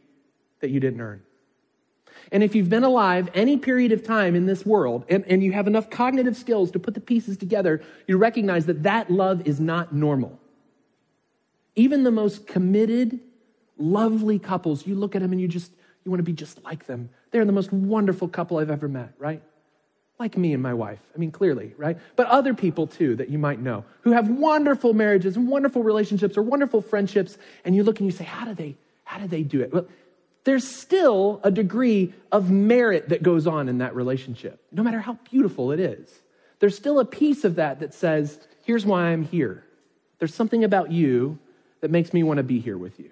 that 0.61 0.71
you 0.71 0.81
didn't 0.81 1.01
earn. 1.01 1.23
And 2.31 2.43
if 2.43 2.55
you've 2.55 2.71
been 2.71 2.85
alive 2.85 3.29
any 3.35 3.57
period 3.57 3.93
of 3.93 4.05
time 4.05 4.35
in 4.35 4.47
this 4.47 4.65
world 4.65 5.05
and, 5.09 5.25
and 5.27 5.43
you 5.43 5.53
have 5.53 5.67
enough 5.67 5.91
cognitive 5.91 6.37
skills 6.37 6.71
to 6.71 6.79
put 6.79 6.95
the 6.95 7.01
pieces 7.01 7.37
together, 7.37 7.83
you 8.07 8.17
recognize 8.17 8.67
that 8.67 8.85
that 8.85 9.11
love 9.11 9.47
is 9.47 9.61
not 9.61 9.95
normal. 9.95 10.39
Even 11.75 12.05
the 12.05 12.11
most 12.11 12.47
committed 12.47 13.21
lovely 13.79 14.39
couples. 14.39 14.87
You 14.87 14.95
look 14.95 15.15
at 15.15 15.23
them 15.23 15.33
and 15.33 15.41
you 15.41 15.49
just, 15.49 15.73
you 16.05 16.11
want 16.11 16.21
to 16.21 16.25
be 16.25 16.33
just 16.33 16.63
like 16.65 16.87
them. 16.87 17.11
They're 17.31 17.45
the 17.45 17.53
most 17.53 17.73
wonderful 17.73 18.29
couple 18.29 18.59
I've 18.59 18.71
ever 18.71 18.89
met, 18.89 19.13
right? 19.19 19.43
Like 20.19 20.37
me 20.37 20.53
and 20.53 20.63
my 20.63 20.75
wife. 20.75 21.01
I 21.15 21.19
mean, 21.19 21.31
clearly, 21.31 21.75
right? 21.77 21.99
But 22.17 22.29
other 22.29 22.55
people 22.55 22.87
too 22.87 23.17
that 23.17 23.29
you 23.29 23.39
might 23.39 23.61
know 23.61 23.85
who 24.03 24.13
have 24.13 24.29
wonderful 24.29 24.95
marriages 24.95 25.37
and 25.37 25.49
wonderful 25.49 25.83
relationships 25.83 26.37
or 26.37 26.43
wonderful 26.43 26.81
friendships. 26.81 27.39
And 27.65 27.75
you 27.75 27.83
look 27.83 27.99
and 27.99 28.07
you 28.07 28.17
say, 28.17 28.25
how 28.25 28.45
do 28.45 28.55
they, 28.55 28.77
how 29.05 29.19
do 29.19 29.27
they 29.27 29.43
do 29.43 29.63
it? 29.63 29.73
Well, 29.73 29.87
there's 30.45 30.67
still 30.67 31.41
a 31.45 31.51
degree 31.51 32.13
of 32.31 32.51
merit 32.51 33.09
that 33.11 33.23
goes 33.23 33.47
on 33.47 33.69
in 33.69 33.79
that 33.79 33.95
relationship, 33.95 34.61
no 34.73 34.83
matter 34.83 35.01
how 35.01 35.19
beautiful 35.31 35.71
it 35.73 35.81
is. 35.81 36.09
There's 36.59 36.77
still 36.77 37.01
a 37.01 37.05
piece 37.05 37.45
of 37.45 37.57
that 37.57 37.81
that 37.81 37.95
says, 37.95 38.39
here's 38.65 38.85
why 38.85 39.07
I'm 39.07 39.23
here. 39.23 39.65
There's 40.19 40.35
something 40.35 40.63
about 40.63 40.93
you 40.93 41.39
that 41.81 41.91
makes 41.91 42.13
me 42.13 42.23
want 42.23 42.39
to 42.39 42.45
be 42.45 42.61
here 42.61 42.79
with 42.79 43.01
you. 43.01 43.11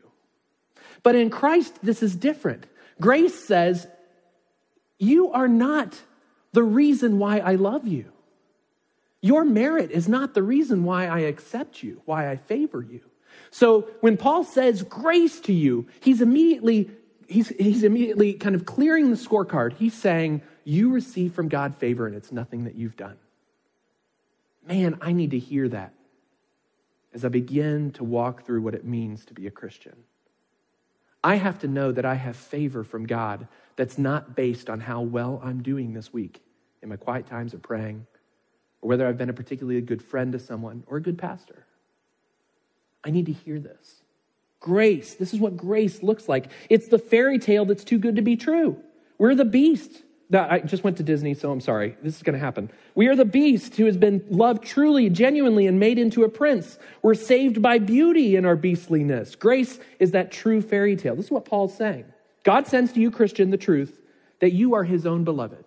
But 1.02 1.14
in 1.14 1.30
Christ, 1.30 1.78
this 1.83 2.02
is 2.02 2.14
different. 2.14 2.66
Grace 3.00 3.45
says, 3.45 3.87
You 4.99 5.33
are 5.33 5.49
not 5.49 6.00
the 6.52 6.62
reason 6.62 7.19
why 7.19 7.38
I 7.38 7.54
love 7.54 7.87
you. 7.87 8.12
Your 9.23 9.45
merit 9.45 9.90
is 9.90 10.09
not 10.09 10.35
the 10.35 10.42
reason 10.42 10.85
why 10.85 11.07
I 11.07 11.21
accept 11.21 11.83
you, 11.83 12.02
why 12.07 12.30
I 12.30 12.37
favor 12.37 12.83
you. 12.83 13.02
So 13.50 13.88
when 14.00 14.16
Paul 14.16 14.45
says 14.45 14.83
grace 14.83 15.40
to 15.40 15.52
you, 15.52 15.87
he's 16.00 16.21
immediately 16.21 16.90
he's, 17.30 17.49
he's 17.49 17.85
immediately 17.85 18.35
kind 18.35 18.54
of 18.54 18.66
clearing 18.66 19.11
the 19.11 19.16
scorecard. 19.16 19.75
He's 19.75 19.95
saying, 19.95 20.42
You 20.64 20.90
receive 20.90 21.33
from 21.35 21.49
God 21.49 21.76
favor 21.76 22.07
and 22.07 22.14
it's 22.14 22.33
nothing 22.33 22.64
that 22.64 22.75
you've 22.75 22.97
done. 22.97 23.16
Man, 24.66 24.99
I 25.00 25.12
need 25.12 25.30
to 25.30 25.38
hear 25.38 25.69
that 25.69 25.95
as 27.12 27.25
I 27.25 27.28
begin 27.28 27.92
to 27.92 28.04
walk 28.04 28.45
through 28.45 28.62
what 28.62 28.75
it 28.75 28.85
means 28.85 29.25
to 29.26 29.35
be 29.35 29.47
a 29.47 29.50
Christian. 29.50 29.97
I 31.22 31.36
have 31.36 31.58
to 31.60 31.68
know 31.68 31.92
that 31.92 32.04
I 32.04 32.14
have 32.14 32.36
favor 32.36 32.82
from 32.82 33.06
God 33.06 33.46
that's 33.76 33.98
not 33.98 34.34
based 34.34 34.70
on 34.70 34.80
how 34.80 35.02
well 35.02 35.40
I'm 35.44 35.62
doing 35.62 35.92
this 35.92 36.12
week 36.12 36.42
in 36.82 36.88
my 36.88 36.96
quiet 36.96 37.26
times 37.26 37.52
of 37.52 37.62
praying, 37.62 38.06
or 38.80 38.88
whether 38.88 39.06
I've 39.06 39.18
been 39.18 39.28
a 39.28 39.34
particularly 39.34 39.80
good 39.82 40.02
friend 40.02 40.32
to 40.32 40.38
someone 40.38 40.82
or 40.86 40.96
a 40.96 41.02
good 41.02 41.18
pastor. 41.18 41.66
I 43.04 43.10
need 43.10 43.26
to 43.26 43.32
hear 43.32 43.58
this. 43.58 44.02
Grace, 44.60 45.14
this 45.14 45.32
is 45.32 45.40
what 45.40 45.56
grace 45.56 46.02
looks 46.02 46.28
like. 46.28 46.50
It's 46.68 46.88
the 46.88 46.98
fairy 46.98 47.38
tale 47.38 47.64
that's 47.64 47.84
too 47.84 47.98
good 47.98 48.16
to 48.16 48.22
be 48.22 48.36
true. 48.36 48.76
We're 49.18 49.34
the 49.34 49.44
beast. 49.44 50.02
I 50.32 50.60
just 50.60 50.84
went 50.84 50.96
to 50.99 51.02
Disney, 51.02 51.34
so 51.34 51.50
I'm 51.50 51.60
sorry. 51.60 51.96
This 52.02 52.16
is 52.16 52.22
going 52.22 52.34
to 52.34 52.44
happen. 52.44 52.70
We 52.94 53.08
are 53.08 53.16
the 53.16 53.25
beast 53.25 53.76
who 53.76 53.87
has 53.87 53.96
been 53.96 54.25
loved 54.30 54.62
truly, 54.64 55.10
genuinely, 55.10 55.66
and 55.66 55.80
made 55.80 55.99
into 55.99 56.22
a 56.22 56.28
prince. 56.28 56.78
We're 57.02 57.14
saved 57.14 57.60
by 57.60 57.78
beauty 57.78 58.37
in 58.37 58.44
our 58.44 58.56
beastliness. 58.56 59.34
Grace 59.34 59.80
is 59.99 60.12
that 60.12 60.30
true 60.30 60.62
fairy 60.62 60.94
tale. 60.94 61.16
This 61.16 61.26
is 61.26 61.30
what 61.30 61.44
Paul's 61.44 61.76
saying. 61.76 62.04
God 62.44 62.66
sends 62.66 62.92
to 62.92 63.00
you, 63.00 63.10
Christian, 63.10 63.50
the 63.50 63.56
truth 63.56 63.99
that 64.38 64.52
you 64.52 64.75
are 64.75 64.84
his 64.84 65.04
own 65.04 65.25
beloved 65.25 65.64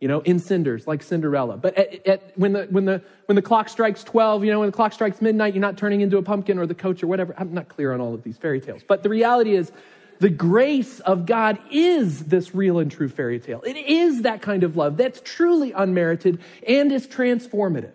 you 0.00 0.06
know, 0.06 0.20
in 0.20 0.38
cinders, 0.38 0.86
like 0.86 1.02
Cinderella. 1.02 1.56
But 1.56 1.76
at, 1.76 2.06
at, 2.06 2.38
when, 2.38 2.52
the, 2.52 2.66
when, 2.70 2.84
the, 2.84 3.02
when 3.26 3.34
the 3.34 3.42
clock 3.42 3.68
strikes 3.68 4.04
12, 4.04 4.44
you 4.44 4.52
know, 4.52 4.60
when 4.60 4.68
the 4.68 4.76
clock 4.76 4.92
strikes 4.92 5.20
midnight, 5.20 5.54
you're 5.54 5.60
not 5.60 5.76
turning 5.76 6.02
into 6.02 6.18
a 6.18 6.22
pumpkin 6.22 6.58
or 6.58 6.66
the 6.66 6.74
coach 6.74 7.02
or 7.02 7.08
whatever. 7.08 7.34
I'm 7.36 7.52
not 7.52 7.68
clear 7.68 7.92
on 7.92 8.00
all 8.00 8.14
of 8.14 8.22
these 8.22 8.36
fairy 8.36 8.60
tales. 8.60 8.82
But 8.86 9.02
the 9.02 9.08
reality 9.08 9.56
is, 9.56 9.72
the 10.20 10.30
grace 10.30 11.00
of 11.00 11.26
God 11.26 11.58
is 11.70 12.24
this 12.24 12.54
real 12.54 12.78
and 12.78 12.90
true 12.90 13.08
fairy 13.08 13.38
tale. 13.38 13.62
It 13.62 13.76
is 13.76 14.22
that 14.22 14.42
kind 14.42 14.64
of 14.64 14.76
love 14.76 14.96
that's 14.96 15.20
truly 15.24 15.72
unmerited 15.72 16.40
and 16.66 16.90
is 16.90 17.06
transformative 17.06 17.92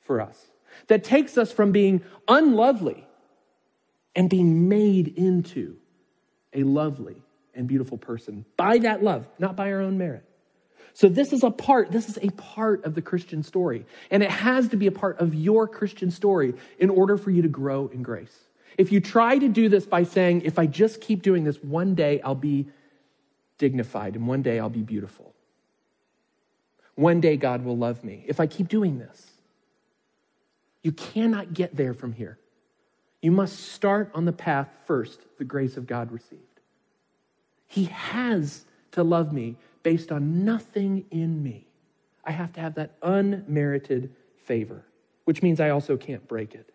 for 0.00 0.20
us, 0.20 0.38
that 0.88 1.04
takes 1.04 1.38
us 1.38 1.52
from 1.52 1.72
being 1.72 2.02
unlovely 2.28 3.06
and 4.14 4.28
being 4.28 4.68
made 4.68 5.08
into 5.08 5.76
a 6.52 6.64
lovely 6.64 7.22
and 7.54 7.66
beautiful 7.66 7.98
person 7.98 8.44
by 8.56 8.78
that 8.78 9.02
love, 9.02 9.28
not 9.38 9.56
by 9.56 9.72
our 9.72 9.80
own 9.80 9.98
merit. 9.98 10.24
So 10.94 11.08
this 11.08 11.32
is 11.32 11.42
a 11.42 11.50
part, 11.50 11.90
this 11.90 12.08
is 12.08 12.18
a 12.20 12.30
part 12.30 12.84
of 12.84 12.94
the 12.94 13.02
Christian 13.02 13.42
story. 13.42 13.86
And 14.10 14.22
it 14.22 14.30
has 14.30 14.68
to 14.68 14.76
be 14.76 14.86
a 14.86 14.92
part 14.92 15.20
of 15.20 15.34
your 15.34 15.66
Christian 15.66 16.10
story 16.10 16.54
in 16.78 16.90
order 16.90 17.16
for 17.16 17.30
you 17.30 17.42
to 17.42 17.48
grow 17.48 17.88
in 17.88 18.02
grace. 18.02 18.36
If 18.78 18.92
you 18.92 19.00
try 19.00 19.38
to 19.38 19.48
do 19.48 19.68
this 19.68 19.86
by 19.86 20.04
saying, 20.04 20.42
if 20.42 20.58
I 20.58 20.66
just 20.66 21.00
keep 21.00 21.22
doing 21.22 21.44
this, 21.44 21.62
one 21.62 21.94
day 21.94 22.20
I'll 22.22 22.34
be 22.34 22.68
dignified 23.58 24.16
and 24.16 24.26
one 24.26 24.42
day 24.42 24.58
I'll 24.58 24.70
be 24.70 24.82
beautiful. 24.82 25.34
One 26.94 27.20
day 27.20 27.36
God 27.36 27.64
will 27.64 27.76
love 27.76 28.04
me. 28.04 28.24
If 28.26 28.40
I 28.40 28.46
keep 28.46 28.68
doing 28.68 28.98
this, 28.98 29.30
you 30.82 30.92
cannot 30.92 31.54
get 31.54 31.76
there 31.76 31.94
from 31.94 32.12
here. 32.12 32.38
You 33.20 33.30
must 33.30 33.58
start 33.72 34.10
on 34.14 34.24
the 34.24 34.32
path 34.32 34.68
first 34.86 35.20
the 35.38 35.44
grace 35.44 35.76
of 35.76 35.86
God 35.86 36.10
received. 36.10 36.42
He 37.68 37.84
has 37.84 38.64
to 38.92 39.02
love 39.02 39.32
me 39.32 39.56
based 39.82 40.12
on 40.12 40.44
nothing 40.44 41.04
in 41.10 41.42
me. 41.42 41.66
I 42.24 42.32
have 42.32 42.52
to 42.54 42.60
have 42.60 42.74
that 42.74 42.96
unmerited 43.02 44.14
favor, 44.44 44.84
which 45.24 45.42
means 45.42 45.60
I 45.60 45.70
also 45.70 45.96
can't 45.96 46.26
break 46.28 46.54
it. 46.54 46.72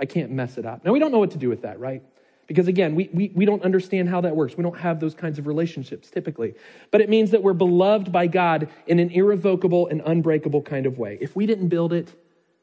I 0.00 0.06
can't 0.06 0.30
mess 0.30 0.58
it 0.58 0.66
up. 0.66 0.84
Now, 0.84 0.92
we 0.92 0.98
don't 0.98 1.12
know 1.12 1.18
what 1.18 1.32
to 1.32 1.38
do 1.38 1.48
with 1.48 1.62
that, 1.62 1.78
right? 1.80 2.02
Because 2.46 2.66
again, 2.66 2.94
we, 2.94 3.10
we, 3.12 3.30
we 3.34 3.44
don't 3.44 3.62
understand 3.62 4.08
how 4.08 4.20
that 4.22 4.34
works. 4.34 4.56
We 4.56 4.62
don't 4.62 4.78
have 4.78 5.00
those 5.00 5.14
kinds 5.14 5.38
of 5.38 5.46
relationships 5.46 6.10
typically. 6.10 6.54
But 6.90 7.00
it 7.00 7.10
means 7.10 7.30
that 7.32 7.42
we're 7.42 7.52
beloved 7.52 8.10
by 8.10 8.26
God 8.26 8.68
in 8.86 8.98
an 8.98 9.10
irrevocable 9.10 9.88
and 9.88 10.00
unbreakable 10.04 10.62
kind 10.62 10.86
of 10.86 10.98
way. 10.98 11.18
If 11.20 11.36
we 11.36 11.44
didn't 11.46 11.68
build 11.68 11.92
it, 11.92 12.12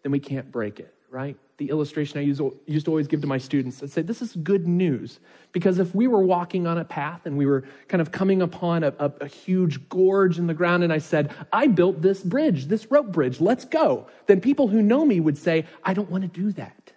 then 0.01 0.11
we 0.11 0.19
can't 0.19 0.51
break 0.51 0.79
it, 0.79 0.93
right? 1.09 1.37
the 1.57 1.69
illustration 1.69 2.19
I 2.19 2.23
used, 2.23 2.41
used 2.65 2.85
to 2.85 2.91
always 2.91 3.07
give 3.07 3.21
to 3.21 3.27
my 3.27 3.37
students. 3.37 3.81
I'd 3.81 3.91
say, 3.91 4.01
This 4.01 4.21
is 4.21 4.35
good 4.35 4.67
news. 4.67 5.19
Because 5.51 5.79
if 5.79 5.95
we 5.95 6.07
were 6.07 6.21
walking 6.21 6.67
on 6.67 6.77
a 6.77 6.83
path 6.83 7.25
and 7.25 7.37
we 7.37 7.45
were 7.45 7.63
kind 7.87 8.01
of 8.01 8.11
coming 8.11 8.41
upon 8.41 8.83
a, 8.83 8.93
a, 8.99 9.11
a, 9.21 9.27
huge 9.27 9.87
gorge 9.87 10.37
in 10.37 10.47
the 10.47 10.53
ground, 10.53 10.83
and 10.83 10.91
I 10.91 10.97
said, 10.97 11.33
I 11.53 11.67
built 11.67 12.01
this 12.01 12.21
bridge, 12.21 12.65
this 12.65 12.91
rope 12.91 13.07
bridge, 13.13 13.39
let's 13.39 13.63
go, 13.63 14.07
then 14.25 14.41
people 14.41 14.67
who 14.67 14.81
know 14.81 15.05
me 15.05 15.21
would 15.21 15.37
say, 15.37 15.65
I 15.81 15.93
don't 15.93 16.09
want 16.11 16.23
to 16.23 16.27
do 16.27 16.51
that. 16.53 16.91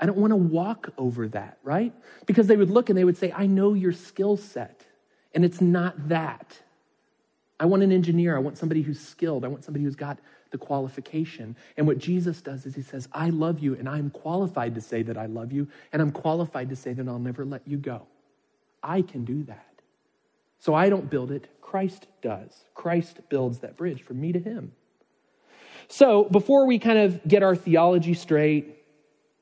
I 0.00 0.06
don't 0.06 0.18
want 0.18 0.30
to 0.30 0.36
walk 0.36 0.90
over 0.96 1.28
that, 1.28 1.58
right? 1.62 1.92
Because 2.26 2.46
they 2.46 2.56
would 2.56 2.70
look 2.70 2.88
and 2.88 2.96
they 2.96 3.04
would 3.04 3.16
say, 3.16 3.32
I 3.32 3.46
know 3.46 3.74
your 3.74 3.92
skill 3.92 4.36
set, 4.36 4.86
and 5.34 5.44
it's 5.44 5.60
not 5.60 6.08
that. 6.08 6.58
I 7.60 7.66
want 7.66 7.82
an 7.82 7.90
engineer. 7.90 8.36
I 8.36 8.38
want 8.38 8.56
somebody 8.56 8.82
who's 8.82 9.00
skilled. 9.00 9.44
I 9.44 9.48
want 9.48 9.64
somebody 9.64 9.84
who's 9.84 9.96
got 9.96 10.18
the 10.50 10.58
qualification. 10.58 11.56
And 11.76 11.86
what 11.86 11.98
Jesus 11.98 12.40
does 12.40 12.64
is 12.64 12.74
he 12.74 12.82
says, 12.82 13.08
I 13.12 13.30
love 13.30 13.58
you, 13.58 13.74
and 13.74 13.88
I'm 13.88 14.10
qualified 14.10 14.74
to 14.76 14.80
say 14.80 15.02
that 15.02 15.18
I 15.18 15.26
love 15.26 15.52
you, 15.52 15.68
and 15.92 16.00
I'm 16.00 16.12
qualified 16.12 16.68
to 16.70 16.76
say 16.76 16.92
that 16.92 17.08
I'll 17.08 17.18
never 17.18 17.44
let 17.44 17.62
you 17.66 17.76
go. 17.76 18.06
I 18.82 19.02
can 19.02 19.24
do 19.24 19.42
that. 19.44 19.64
So 20.60 20.74
I 20.74 20.88
don't 20.88 21.10
build 21.10 21.30
it, 21.30 21.48
Christ 21.60 22.06
does. 22.22 22.64
Christ 22.74 23.20
builds 23.28 23.58
that 23.58 23.76
bridge 23.76 24.02
from 24.02 24.20
me 24.20 24.32
to 24.32 24.38
him. 24.38 24.72
So 25.88 26.24
before 26.24 26.66
we 26.66 26.78
kind 26.78 26.98
of 26.98 27.26
get 27.26 27.42
our 27.42 27.56
theology 27.56 28.14
straight 28.14 28.77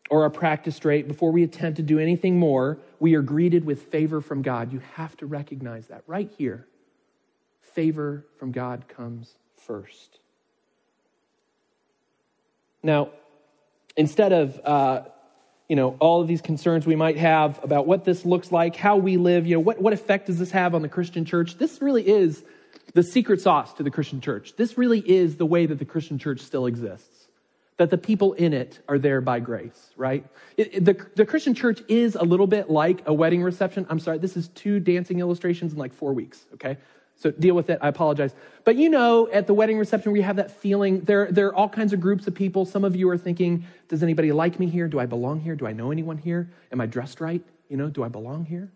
or 0.08 0.22
our 0.22 0.30
practice 0.30 0.76
straight, 0.76 1.08
before 1.08 1.32
we 1.32 1.42
attempt 1.42 1.76
to 1.76 1.82
do 1.82 1.98
anything 1.98 2.38
more, 2.38 2.78
we 3.00 3.14
are 3.14 3.22
greeted 3.22 3.64
with 3.64 3.82
favor 3.82 4.20
from 4.20 4.42
God. 4.42 4.72
You 4.72 4.80
have 4.94 5.16
to 5.18 5.26
recognize 5.26 5.88
that 5.88 6.02
right 6.06 6.30
here. 6.38 6.66
Favor 7.60 8.24
from 8.38 8.52
God 8.52 8.88
comes 8.88 9.34
first. 9.66 10.18
Now, 12.82 13.10
instead 13.96 14.32
of 14.32 14.60
uh, 14.64 15.02
you 15.68 15.74
know 15.74 15.96
all 15.98 16.20
of 16.20 16.28
these 16.28 16.40
concerns 16.40 16.86
we 16.86 16.94
might 16.94 17.16
have 17.16 17.62
about 17.64 17.86
what 17.86 18.04
this 18.04 18.24
looks 18.24 18.52
like, 18.52 18.76
how 18.76 18.96
we 18.96 19.16
live, 19.16 19.46
you 19.46 19.56
know, 19.56 19.60
what, 19.60 19.80
what 19.82 19.92
effect 19.92 20.26
does 20.26 20.38
this 20.38 20.52
have 20.52 20.74
on 20.74 20.82
the 20.82 20.88
Christian 20.88 21.24
church? 21.24 21.58
This 21.58 21.82
really 21.82 22.06
is 22.06 22.44
the 22.94 23.02
secret 23.02 23.40
sauce 23.40 23.72
to 23.74 23.82
the 23.82 23.90
Christian 23.90 24.20
church. 24.20 24.54
This 24.56 24.78
really 24.78 25.00
is 25.00 25.36
the 25.36 25.46
way 25.46 25.66
that 25.66 25.78
the 25.78 25.84
Christian 25.84 26.18
church 26.18 26.40
still 26.40 26.66
exists. 26.66 27.15
That 27.78 27.90
the 27.90 27.98
people 27.98 28.32
in 28.32 28.54
it 28.54 28.80
are 28.88 28.98
there 28.98 29.20
by 29.20 29.38
grace, 29.40 29.90
right? 29.96 30.24
It, 30.56 30.74
it, 30.74 30.84
the, 30.84 31.06
the 31.14 31.26
Christian 31.26 31.54
church 31.54 31.82
is 31.88 32.14
a 32.14 32.22
little 32.22 32.46
bit 32.46 32.70
like 32.70 33.02
a 33.06 33.12
wedding 33.12 33.42
reception. 33.42 33.86
I'm 33.90 33.98
sorry, 33.98 34.16
this 34.18 34.36
is 34.36 34.48
two 34.48 34.80
dancing 34.80 35.20
illustrations 35.20 35.72
in 35.72 35.78
like 35.78 35.92
four 35.92 36.14
weeks, 36.14 36.46
okay? 36.54 36.78
So 37.16 37.30
deal 37.30 37.54
with 37.54 37.70
it. 37.70 37.78
I 37.80 37.88
apologize. 37.88 38.34
But 38.64 38.76
you 38.76 38.88
know, 38.90 39.28
at 39.30 39.46
the 39.46 39.54
wedding 39.54 39.78
reception, 39.78 40.12
we 40.12 40.22
have 40.22 40.36
that 40.36 40.50
feeling. 40.50 41.00
There, 41.00 41.30
there 41.32 41.48
are 41.48 41.54
all 41.54 41.68
kinds 41.68 41.92
of 41.92 42.00
groups 42.00 42.26
of 42.26 42.34
people. 42.34 42.66
Some 42.66 42.84
of 42.84 42.94
you 42.94 43.08
are 43.08 43.18
thinking, 43.18 43.64
does 43.88 44.02
anybody 44.02 44.32
like 44.32 44.60
me 44.60 44.66
here? 44.66 44.86
Do 44.86 44.98
I 44.98 45.06
belong 45.06 45.40
here? 45.40 45.54
Do 45.54 45.66
I 45.66 45.72
know 45.72 45.90
anyone 45.90 46.18
here? 46.18 46.50
Am 46.72 46.80
I 46.80 46.86
dressed 46.86 47.20
right? 47.20 47.42
You 47.68 47.76
know, 47.76 47.88
do 47.88 48.04
I 48.04 48.08
belong 48.08 48.44
here? 48.44 48.70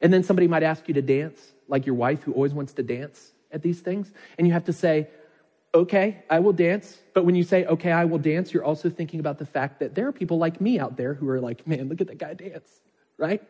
And 0.00 0.12
then 0.12 0.22
somebody 0.22 0.48
might 0.48 0.62
ask 0.62 0.86
you 0.88 0.94
to 0.94 1.02
dance, 1.02 1.40
like 1.66 1.86
your 1.86 1.94
wife 1.94 2.22
who 2.22 2.32
always 2.32 2.52
wants 2.52 2.74
to 2.74 2.82
dance 2.82 3.32
at 3.50 3.62
these 3.62 3.80
things. 3.80 4.12
And 4.36 4.46
you 4.46 4.52
have 4.52 4.64
to 4.64 4.72
say, 4.72 5.08
okay, 5.74 6.24
I 6.30 6.40
will 6.40 6.52
dance. 6.52 6.98
But 7.14 7.24
when 7.24 7.34
you 7.34 7.42
say, 7.42 7.64
okay, 7.66 7.92
I 7.92 8.04
will 8.04 8.18
dance, 8.18 8.52
you're 8.52 8.64
also 8.64 8.90
thinking 8.90 9.20
about 9.20 9.38
the 9.38 9.46
fact 9.46 9.80
that 9.80 9.94
there 9.94 10.06
are 10.08 10.12
people 10.12 10.38
like 10.38 10.60
me 10.60 10.78
out 10.78 10.96
there 10.96 11.14
who 11.14 11.28
are 11.28 11.40
like, 11.40 11.66
man, 11.66 11.88
look 11.88 12.00
at 12.00 12.06
that 12.08 12.18
guy 12.18 12.34
dance, 12.34 12.68
right? 13.18 13.42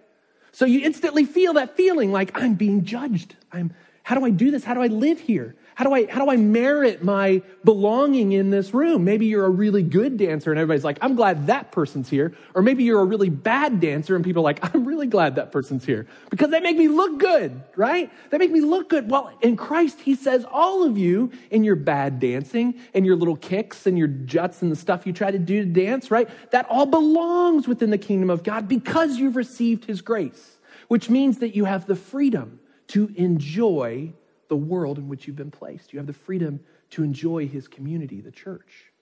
So 0.52 0.64
you 0.64 0.80
instantly 0.80 1.24
feel 1.24 1.54
that 1.54 1.76
feeling 1.76 2.12
like 2.12 2.40
I'm 2.40 2.54
being 2.54 2.84
judged. 2.84 3.36
I'm, 3.52 3.74
how 4.06 4.14
do 4.14 4.24
I 4.24 4.30
do 4.30 4.52
this? 4.52 4.62
How 4.62 4.74
do 4.74 4.82
I 4.82 4.86
live 4.86 5.18
here? 5.18 5.56
How 5.74 5.84
do 5.84 5.92
I, 5.92 6.06
how 6.08 6.24
do 6.24 6.30
I 6.30 6.36
merit 6.36 7.02
my 7.02 7.42
belonging 7.64 8.30
in 8.30 8.50
this 8.50 8.72
room? 8.72 9.02
Maybe 9.02 9.26
you're 9.26 9.44
a 9.44 9.50
really 9.50 9.82
good 9.82 10.16
dancer 10.16 10.52
and 10.52 10.60
everybody's 10.60 10.84
like, 10.84 10.98
I'm 11.00 11.16
glad 11.16 11.48
that 11.48 11.72
person's 11.72 12.08
here. 12.08 12.32
Or 12.54 12.62
maybe 12.62 12.84
you're 12.84 13.00
a 13.00 13.04
really 13.04 13.30
bad 13.30 13.80
dancer 13.80 14.14
and 14.14 14.24
people 14.24 14.42
are 14.42 14.44
like, 14.44 14.60
I'm 14.74 14.84
really 14.84 15.08
glad 15.08 15.34
that 15.34 15.50
person's 15.50 15.84
here 15.84 16.06
because 16.30 16.52
they 16.52 16.60
make 16.60 16.76
me 16.76 16.86
look 16.86 17.18
good, 17.18 17.60
right? 17.74 18.08
They 18.30 18.38
make 18.38 18.52
me 18.52 18.60
look 18.60 18.90
good. 18.90 19.10
Well, 19.10 19.36
in 19.42 19.56
Christ, 19.56 20.00
he 20.00 20.14
says 20.14 20.46
all 20.52 20.84
of 20.84 20.96
you 20.96 21.32
in 21.50 21.64
your 21.64 21.74
bad 21.74 22.20
dancing 22.20 22.76
and 22.94 23.04
your 23.04 23.16
little 23.16 23.36
kicks 23.36 23.88
and 23.88 23.98
your 23.98 24.06
juts 24.06 24.62
and 24.62 24.70
the 24.70 24.76
stuff 24.76 25.04
you 25.04 25.12
try 25.12 25.32
to 25.32 25.38
do 25.40 25.64
to 25.64 25.68
dance, 25.68 26.12
right? 26.12 26.30
That 26.52 26.66
all 26.70 26.86
belongs 26.86 27.66
within 27.66 27.90
the 27.90 27.98
kingdom 27.98 28.30
of 28.30 28.44
God 28.44 28.68
because 28.68 29.16
you've 29.16 29.34
received 29.34 29.86
his 29.86 30.00
grace, 30.00 30.58
which 30.86 31.10
means 31.10 31.38
that 31.38 31.56
you 31.56 31.64
have 31.64 31.86
the 31.86 31.96
freedom 31.96 32.60
to 32.88 33.12
enjoy 33.16 34.12
the 34.48 34.56
world 34.56 34.98
in 34.98 35.08
which 35.08 35.26
you've 35.26 35.36
been 35.36 35.50
placed. 35.50 35.92
You 35.92 35.98
have 35.98 36.06
the 36.06 36.12
freedom 36.12 36.60
to 36.90 37.02
enjoy 37.02 37.48
his 37.48 37.68
community, 37.68 38.20
the 38.20 38.30
church. 38.30 38.92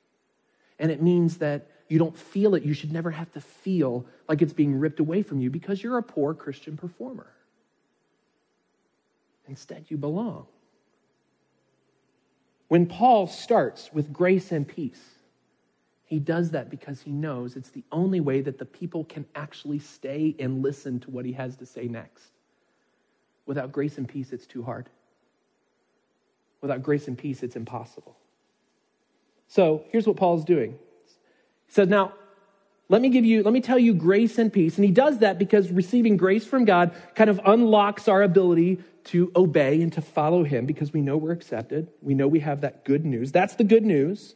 And 0.78 0.90
it 0.90 1.02
means 1.02 1.38
that 1.38 1.70
you 1.88 1.98
don't 1.98 2.16
feel 2.16 2.54
it. 2.54 2.62
You 2.62 2.74
should 2.74 2.92
never 2.92 3.10
have 3.10 3.30
to 3.32 3.40
feel 3.40 4.06
like 4.28 4.42
it's 4.42 4.52
being 4.52 4.78
ripped 4.78 5.00
away 5.00 5.22
from 5.22 5.40
you 5.40 5.50
because 5.50 5.82
you're 5.82 5.98
a 5.98 6.02
poor 6.02 6.34
Christian 6.34 6.76
performer. 6.76 7.30
Instead, 9.46 9.86
you 9.88 9.98
belong. 9.98 10.46
When 12.68 12.86
Paul 12.86 13.26
starts 13.26 13.92
with 13.92 14.12
grace 14.12 14.50
and 14.50 14.66
peace, 14.66 15.02
he 16.04 16.18
does 16.18 16.50
that 16.52 16.70
because 16.70 17.00
he 17.00 17.10
knows 17.10 17.56
it's 17.56 17.70
the 17.70 17.84
only 17.92 18.20
way 18.20 18.40
that 18.40 18.58
the 18.58 18.64
people 18.64 19.04
can 19.04 19.26
actually 19.34 19.78
stay 19.78 20.34
and 20.38 20.62
listen 20.62 21.00
to 21.00 21.10
what 21.10 21.24
he 21.24 21.32
has 21.32 21.56
to 21.56 21.66
say 21.66 21.86
next. 21.88 22.33
Without 23.46 23.72
grace 23.72 23.98
and 23.98 24.08
peace, 24.08 24.32
it's 24.32 24.46
too 24.46 24.62
hard. 24.62 24.88
Without 26.60 26.82
grace 26.82 27.08
and 27.08 27.18
peace, 27.18 27.42
it's 27.42 27.56
impossible. 27.56 28.16
So 29.48 29.84
here's 29.90 30.06
what 30.06 30.16
Paul's 30.16 30.44
doing. 30.44 30.78
He 31.66 31.72
says, 31.72 31.88
Now, 31.88 32.14
Let 32.88 33.00
me 33.00 33.08
give 33.08 33.24
you, 33.24 33.42
let 33.42 33.52
me 33.52 33.60
tell 33.60 33.78
you 33.78 33.94
grace 33.94 34.38
and 34.38 34.52
peace. 34.52 34.76
And 34.76 34.84
he 34.84 34.90
does 34.90 35.18
that 35.18 35.38
because 35.38 35.70
receiving 35.70 36.16
grace 36.16 36.44
from 36.44 36.64
God 36.64 36.92
kind 37.14 37.30
of 37.30 37.40
unlocks 37.44 38.08
our 38.08 38.22
ability 38.22 38.78
to 39.04 39.32
obey 39.34 39.80
and 39.82 39.92
to 39.94 40.02
follow 40.02 40.44
him 40.44 40.66
because 40.66 40.92
we 40.92 41.00
know 41.00 41.16
we're 41.16 41.32
accepted. 41.32 41.88
We 42.02 42.14
know 42.14 42.28
we 42.28 42.40
have 42.40 42.60
that 42.62 42.84
good 42.84 43.04
news. 43.04 43.32
That's 43.32 43.54
the 43.54 43.64
good 43.64 43.84
news. 43.84 44.34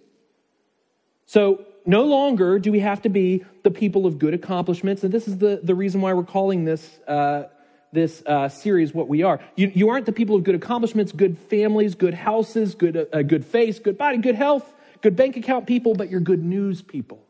So 1.26 1.64
no 1.84 2.04
longer 2.04 2.58
do 2.58 2.72
we 2.72 2.80
have 2.80 3.02
to 3.02 3.08
be 3.08 3.44
the 3.62 3.70
people 3.70 4.06
of 4.06 4.18
good 4.18 4.34
accomplishments. 4.34 5.04
And 5.04 5.12
this 5.12 5.28
is 5.28 5.38
the, 5.38 5.60
the 5.62 5.74
reason 5.74 6.00
why 6.00 6.12
we're 6.14 6.22
calling 6.24 6.64
this, 6.64 6.98
uh, 7.06 7.44
this 7.92 8.22
uh, 8.26 8.48
series 8.48 8.92
what 8.92 9.08
we 9.08 9.22
are. 9.22 9.40
You, 9.56 9.72
you 9.74 9.88
aren't 9.88 10.06
the 10.06 10.12
people 10.12 10.36
of 10.36 10.44
good 10.44 10.54
accomplishments, 10.54 11.12
good 11.12 11.38
families, 11.38 11.94
good 11.94 12.14
houses, 12.14 12.74
good, 12.74 13.08
uh, 13.12 13.22
good 13.22 13.44
face, 13.44 13.78
good 13.78 13.96
body, 13.96 14.18
good 14.18 14.34
health, 14.34 14.72
good 15.00 15.16
bank 15.16 15.36
account 15.36 15.66
people, 15.66 15.94
but 15.94 16.10
you're 16.10 16.20
good 16.20 16.44
news 16.44 16.82
people. 16.82 17.22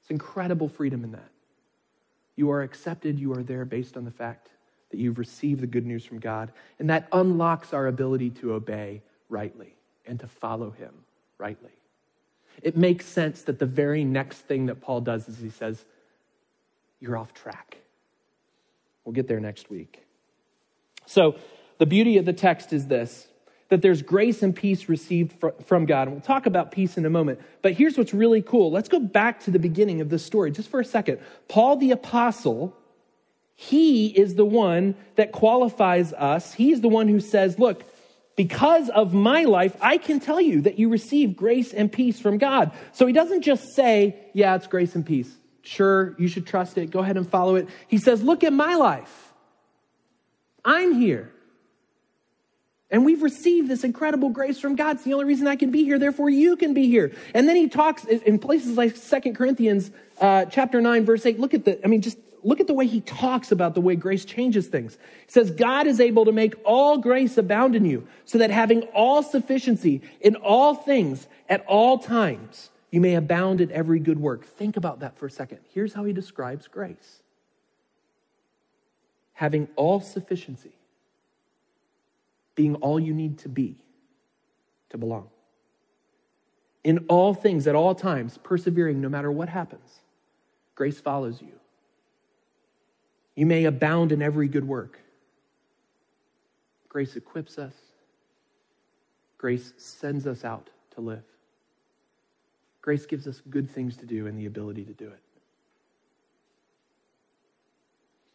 It's 0.00 0.10
incredible 0.10 0.68
freedom 0.68 1.02
in 1.02 1.12
that. 1.12 1.30
You 2.36 2.50
are 2.50 2.62
accepted, 2.62 3.18
you 3.18 3.32
are 3.32 3.42
there 3.42 3.64
based 3.64 3.96
on 3.96 4.04
the 4.04 4.10
fact 4.10 4.50
that 4.90 4.98
you've 4.98 5.18
received 5.18 5.60
the 5.60 5.66
good 5.66 5.86
news 5.86 6.04
from 6.04 6.18
God, 6.18 6.52
and 6.78 6.90
that 6.90 7.08
unlocks 7.12 7.72
our 7.72 7.86
ability 7.86 8.30
to 8.30 8.52
obey 8.52 9.02
rightly 9.28 9.74
and 10.06 10.20
to 10.20 10.26
follow 10.26 10.70
Him 10.70 10.92
rightly. 11.38 11.72
It 12.62 12.76
makes 12.76 13.06
sense 13.06 13.42
that 13.42 13.58
the 13.58 13.66
very 13.66 14.04
next 14.04 14.38
thing 14.38 14.66
that 14.66 14.80
Paul 14.80 15.00
does 15.00 15.28
is 15.28 15.38
he 15.38 15.50
says, 15.50 15.84
You're 17.00 17.16
off 17.16 17.32
track. 17.34 17.78
We'll 19.04 19.12
get 19.12 19.28
there 19.28 19.40
next 19.40 19.70
week. 19.70 20.04
So, 21.06 21.36
the 21.78 21.86
beauty 21.86 22.18
of 22.18 22.24
the 22.24 22.32
text 22.32 22.72
is 22.72 22.86
this 22.86 23.28
that 23.70 23.82
there's 23.82 24.02
grace 24.02 24.42
and 24.42 24.54
peace 24.54 24.88
received 24.88 25.34
from 25.64 25.86
God. 25.86 26.02
And 26.02 26.12
we'll 26.12 26.20
talk 26.20 26.46
about 26.46 26.70
peace 26.70 26.96
in 26.96 27.04
a 27.06 27.10
moment. 27.10 27.40
But 27.62 27.72
here's 27.72 27.96
what's 27.96 28.14
really 28.14 28.42
cool. 28.42 28.70
Let's 28.70 28.88
go 28.88 29.00
back 29.00 29.40
to 29.44 29.50
the 29.50 29.58
beginning 29.58 30.00
of 30.00 30.10
this 30.10 30.24
story 30.24 30.50
just 30.50 30.68
for 30.68 30.80
a 30.80 30.84
second. 30.84 31.18
Paul 31.48 31.76
the 31.76 31.90
Apostle, 31.90 32.76
he 33.54 34.08
is 34.08 34.34
the 34.34 34.44
one 34.44 34.94
that 35.16 35.32
qualifies 35.32 36.12
us. 36.12 36.52
He's 36.52 36.82
the 36.82 36.88
one 36.88 37.08
who 37.08 37.20
says, 37.20 37.58
Look, 37.58 37.84
because 38.36 38.90
of 38.90 39.14
my 39.14 39.44
life, 39.44 39.76
I 39.80 39.98
can 39.98 40.20
tell 40.20 40.40
you 40.40 40.60
that 40.62 40.78
you 40.78 40.88
receive 40.88 41.36
grace 41.36 41.72
and 41.72 41.90
peace 41.90 42.20
from 42.20 42.38
God. 42.38 42.72
So 42.92 43.06
he 43.06 43.12
doesn't 43.12 43.42
just 43.42 43.74
say, 43.74 44.16
Yeah, 44.34 44.54
it's 44.56 44.66
grace 44.66 44.94
and 44.94 45.06
peace. 45.06 45.34
Sure, 45.64 46.14
you 46.18 46.28
should 46.28 46.46
trust 46.46 46.78
it. 46.78 46.90
Go 46.90 47.00
ahead 47.00 47.16
and 47.16 47.28
follow 47.28 47.56
it. 47.56 47.68
He 47.88 47.98
says, 47.98 48.22
Look 48.22 48.44
at 48.44 48.52
my 48.52 48.74
life. 48.74 49.32
I'm 50.64 50.92
here. 50.92 51.32
And 52.90 53.04
we've 53.04 53.22
received 53.22 53.68
this 53.68 53.82
incredible 53.82 54.28
grace 54.28 54.60
from 54.60 54.76
God. 54.76 54.96
It's 54.96 55.04
the 55.04 55.14
only 55.14 55.24
reason 55.24 55.48
I 55.48 55.56
can 55.56 55.70
be 55.70 55.84
here. 55.84 55.98
Therefore, 55.98 56.30
you 56.30 56.56
can 56.56 56.74
be 56.74 56.86
here. 56.86 57.12
And 57.34 57.48
then 57.48 57.56
he 57.56 57.68
talks 57.68 58.04
in 58.04 58.38
places 58.38 58.76
like 58.76 58.94
Second 58.94 59.34
Corinthians 59.34 59.90
uh, 60.20 60.44
chapter 60.44 60.80
9, 60.80 61.04
verse 61.04 61.26
8. 61.26 61.40
Look 61.40 61.54
at 61.54 61.64
the, 61.64 61.82
I 61.82 61.88
mean, 61.88 62.02
just 62.02 62.18
look 62.44 62.60
at 62.60 62.66
the 62.66 62.74
way 62.74 62.86
he 62.86 63.00
talks 63.00 63.50
about 63.50 63.74
the 63.74 63.80
way 63.80 63.96
grace 63.96 64.24
changes 64.24 64.68
things. 64.68 64.96
He 65.26 65.32
says, 65.32 65.50
God 65.50 65.86
is 65.86 65.98
able 65.98 66.26
to 66.26 66.32
make 66.32 66.54
all 66.64 66.98
grace 66.98 67.36
abound 67.38 67.74
in 67.74 67.84
you, 67.84 68.06
so 68.26 68.38
that 68.38 68.50
having 68.50 68.82
all 68.94 69.22
sufficiency 69.22 70.02
in 70.20 70.36
all 70.36 70.74
things 70.74 71.26
at 71.48 71.64
all 71.66 71.98
times, 71.98 72.70
you 72.94 73.00
may 73.00 73.16
abound 73.16 73.60
in 73.60 73.72
every 73.72 73.98
good 73.98 74.20
work. 74.20 74.44
Think 74.44 74.76
about 74.76 75.00
that 75.00 75.18
for 75.18 75.26
a 75.26 75.30
second. 75.30 75.58
Here's 75.72 75.94
how 75.94 76.04
he 76.04 76.12
describes 76.12 76.68
grace 76.68 77.22
having 79.32 79.66
all 79.74 79.98
sufficiency 80.00 80.76
being 82.54 82.76
all 82.76 83.00
you 83.00 83.12
need 83.12 83.36
to 83.38 83.48
be 83.48 83.78
to 84.90 84.96
belong. 84.96 85.28
In 86.84 87.04
all 87.08 87.34
things, 87.34 87.66
at 87.66 87.74
all 87.74 87.96
times, 87.96 88.38
persevering 88.44 89.00
no 89.00 89.08
matter 89.08 89.32
what 89.32 89.48
happens, 89.48 89.98
grace 90.76 91.00
follows 91.00 91.42
you. 91.42 91.58
You 93.34 93.46
may 93.46 93.64
abound 93.64 94.12
in 94.12 94.22
every 94.22 94.46
good 94.46 94.68
work. 94.68 95.00
Grace 96.88 97.16
equips 97.16 97.58
us, 97.58 97.74
grace 99.36 99.72
sends 99.78 100.28
us 100.28 100.44
out 100.44 100.70
to 100.94 101.00
live. 101.00 101.24
Grace 102.84 103.06
gives 103.06 103.26
us 103.26 103.40
good 103.48 103.70
things 103.70 103.96
to 103.96 104.04
do 104.04 104.26
and 104.26 104.38
the 104.38 104.44
ability 104.44 104.84
to 104.84 104.92
do 104.92 105.06
it. 105.06 105.22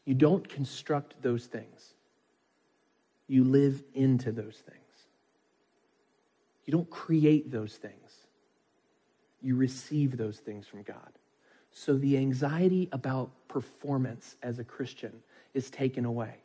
You 0.06 0.16
don't 0.16 0.50
construct 0.50 1.22
those 1.22 1.46
things 1.46 1.94
you 3.28 3.44
live 3.44 3.84
into 3.94 4.32
those 4.32 4.56
things. 4.56 5.06
You 6.66 6.72
don't 6.72 6.90
create 6.90 7.52
those 7.52 7.76
things, 7.76 8.26
you 9.40 9.56
receive 9.56 10.18
those 10.18 10.40
things 10.40 10.66
from 10.66 10.82
God. 10.82 11.12
So 11.72 11.96
the 11.96 12.18
anxiety 12.18 12.90
about 12.92 13.30
performance 13.50 14.36
as 14.42 14.58
a 14.58 14.64
Christian 14.64 15.14
is 15.54 15.70
taken 15.70 16.06
away. 16.06 16.38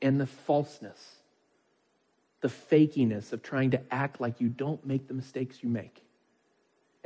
And 0.00 0.20
the 0.20 0.26
falseness, 0.26 1.16
the 2.42 2.48
fakiness 2.48 3.32
of 3.32 3.42
trying 3.42 3.72
to 3.72 3.80
act 3.90 4.20
like 4.20 4.40
you 4.40 4.50
don't 4.50 4.86
make 4.86 5.08
the 5.08 5.14
mistakes 5.14 5.64
you 5.64 5.68
make. 5.68 6.05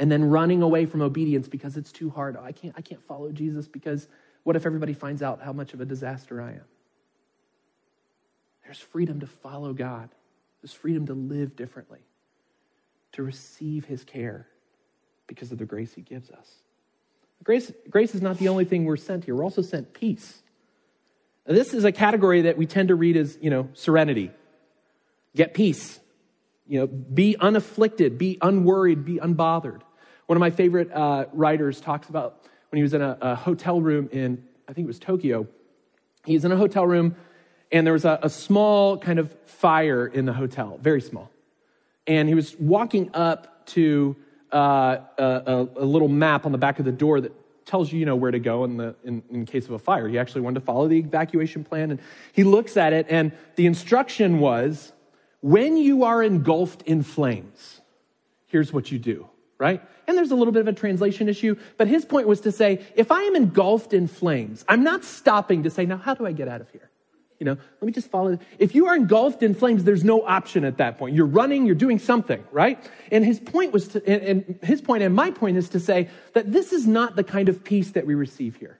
And 0.00 0.10
then 0.10 0.24
running 0.24 0.62
away 0.62 0.86
from 0.86 1.02
obedience 1.02 1.46
because 1.46 1.76
it's 1.76 1.92
too 1.92 2.08
hard. 2.08 2.34
I 2.34 2.52
can't, 2.52 2.72
I 2.74 2.80
can't 2.80 3.02
follow 3.02 3.30
Jesus 3.32 3.68
because 3.68 4.08
what 4.44 4.56
if 4.56 4.64
everybody 4.64 4.94
finds 4.94 5.22
out 5.22 5.42
how 5.42 5.52
much 5.52 5.74
of 5.74 5.82
a 5.82 5.84
disaster 5.84 6.40
I 6.40 6.52
am? 6.52 6.64
There's 8.64 8.78
freedom 8.78 9.20
to 9.20 9.26
follow 9.26 9.74
God, 9.74 10.08
there's 10.62 10.72
freedom 10.72 11.04
to 11.06 11.12
live 11.12 11.54
differently, 11.54 11.98
to 13.12 13.22
receive 13.22 13.84
His 13.84 14.02
care 14.02 14.46
because 15.26 15.52
of 15.52 15.58
the 15.58 15.66
grace 15.66 15.92
He 15.92 16.00
gives 16.00 16.30
us. 16.30 16.48
Grace, 17.44 17.70
grace 17.90 18.14
is 18.14 18.22
not 18.22 18.38
the 18.38 18.48
only 18.48 18.64
thing 18.64 18.86
we're 18.86 18.96
sent 18.96 19.26
here, 19.26 19.34
we're 19.34 19.44
also 19.44 19.60
sent 19.60 19.92
peace. 19.92 20.42
Now, 21.46 21.54
this 21.54 21.74
is 21.74 21.84
a 21.84 21.92
category 21.92 22.42
that 22.42 22.56
we 22.56 22.64
tend 22.64 22.88
to 22.88 22.94
read 22.94 23.18
as, 23.18 23.36
you 23.42 23.50
know, 23.50 23.68
serenity. 23.74 24.30
Get 25.36 25.52
peace. 25.52 26.00
You 26.66 26.80
know, 26.80 26.86
be 26.86 27.36
unafflicted, 27.36 28.16
be 28.16 28.38
unworried, 28.40 29.04
be 29.04 29.16
unbothered. 29.16 29.82
One 30.30 30.36
of 30.36 30.40
my 30.40 30.50
favorite 30.50 30.92
uh, 30.92 31.24
writers 31.32 31.80
talks 31.80 32.08
about 32.08 32.46
when 32.70 32.76
he 32.76 32.84
was 32.84 32.94
in 32.94 33.02
a, 33.02 33.18
a 33.20 33.34
hotel 33.34 33.80
room 33.80 34.08
in, 34.12 34.40
I 34.68 34.72
think 34.72 34.84
it 34.84 34.86
was 34.86 35.00
Tokyo. 35.00 35.48
He's 36.24 36.44
in 36.44 36.52
a 36.52 36.56
hotel 36.56 36.86
room 36.86 37.16
and 37.72 37.84
there 37.84 37.94
was 37.94 38.04
a, 38.04 38.16
a 38.22 38.30
small 38.30 38.96
kind 38.96 39.18
of 39.18 39.36
fire 39.46 40.06
in 40.06 40.26
the 40.26 40.32
hotel, 40.32 40.78
very 40.80 41.00
small. 41.00 41.32
And 42.06 42.28
he 42.28 42.36
was 42.36 42.54
walking 42.60 43.10
up 43.12 43.66
to 43.70 44.14
uh, 44.52 44.98
a, 45.18 45.66
a, 45.78 45.84
little 45.84 46.06
map 46.06 46.46
on 46.46 46.52
the 46.52 46.58
back 46.58 46.78
of 46.78 46.84
the 46.84 46.92
door 46.92 47.20
that 47.20 47.32
tells 47.66 47.92
you, 47.92 47.98
you 47.98 48.06
know, 48.06 48.14
where 48.14 48.30
to 48.30 48.38
go 48.38 48.62
in, 48.62 48.76
the, 48.76 48.94
in, 49.02 49.24
in 49.30 49.44
case 49.46 49.64
of 49.64 49.72
a 49.72 49.80
fire. 49.80 50.06
He 50.06 50.16
actually 50.16 50.42
wanted 50.42 50.60
to 50.60 50.64
follow 50.64 50.86
the 50.86 50.98
evacuation 50.98 51.64
plan. 51.64 51.90
And 51.90 52.00
he 52.32 52.44
looks 52.44 52.76
at 52.76 52.92
it, 52.92 53.06
and 53.10 53.32
the 53.56 53.66
instruction 53.66 54.38
was 54.38 54.92
when 55.40 55.76
you 55.76 56.04
are 56.04 56.22
engulfed 56.22 56.82
in 56.82 57.02
flames, 57.02 57.80
here's 58.46 58.72
what 58.72 58.92
you 58.92 59.00
do, 59.00 59.28
right? 59.60 59.82
And 60.08 60.16
there's 60.16 60.32
a 60.32 60.34
little 60.34 60.52
bit 60.52 60.62
of 60.62 60.68
a 60.68 60.72
translation 60.72 61.28
issue, 61.28 61.54
but 61.76 61.86
his 61.86 62.04
point 62.04 62.26
was 62.26 62.40
to 62.40 62.50
say, 62.50 62.84
if 62.96 63.12
I 63.12 63.22
am 63.22 63.36
engulfed 63.36 63.92
in 63.92 64.08
flames, 64.08 64.64
I'm 64.66 64.82
not 64.82 65.04
stopping 65.04 65.62
to 65.64 65.70
say, 65.70 65.86
now, 65.86 65.98
how 65.98 66.14
do 66.14 66.26
I 66.26 66.32
get 66.32 66.48
out 66.48 66.62
of 66.62 66.70
here? 66.70 66.90
You 67.38 67.44
know, 67.44 67.52
let 67.52 67.82
me 67.82 67.92
just 67.92 68.10
follow. 68.10 68.38
If 68.58 68.74
you 68.74 68.86
are 68.86 68.96
engulfed 68.96 69.42
in 69.42 69.54
flames, 69.54 69.84
there's 69.84 70.04
no 70.04 70.26
option 70.26 70.64
at 70.64 70.78
that 70.78 70.98
point. 70.98 71.14
You're 71.14 71.26
running, 71.26 71.66
you're 71.66 71.74
doing 71.74 71.98
something, 71.98 72.42
right? 72.50 72.82
And 73.12 73.24
his 73.24 73.38
point 73.38 73.72
was 73.72 73.88
to, 73.88 74.06
and, 74.06 74.22
and 74.22 74.58
his 74.62 74.80
point 74.80 75.02
and 75.02 75.14
my 75.14 75.30
point 75.30 75.56
is 75.56 75.68
to 75.70 75.80
say 75.80 76.08
that 76.32 76.50
this 76.50 76.72
is 76.72 76.86
not 76.86 77.16
the 77.16 77.24
kind 77.24 77.48
of 77.48 77.62
peace 77.62 77.92
that 77.92 78.06
we 78.06 78.14
receive 78.14 78.56
here. 78.56 78.78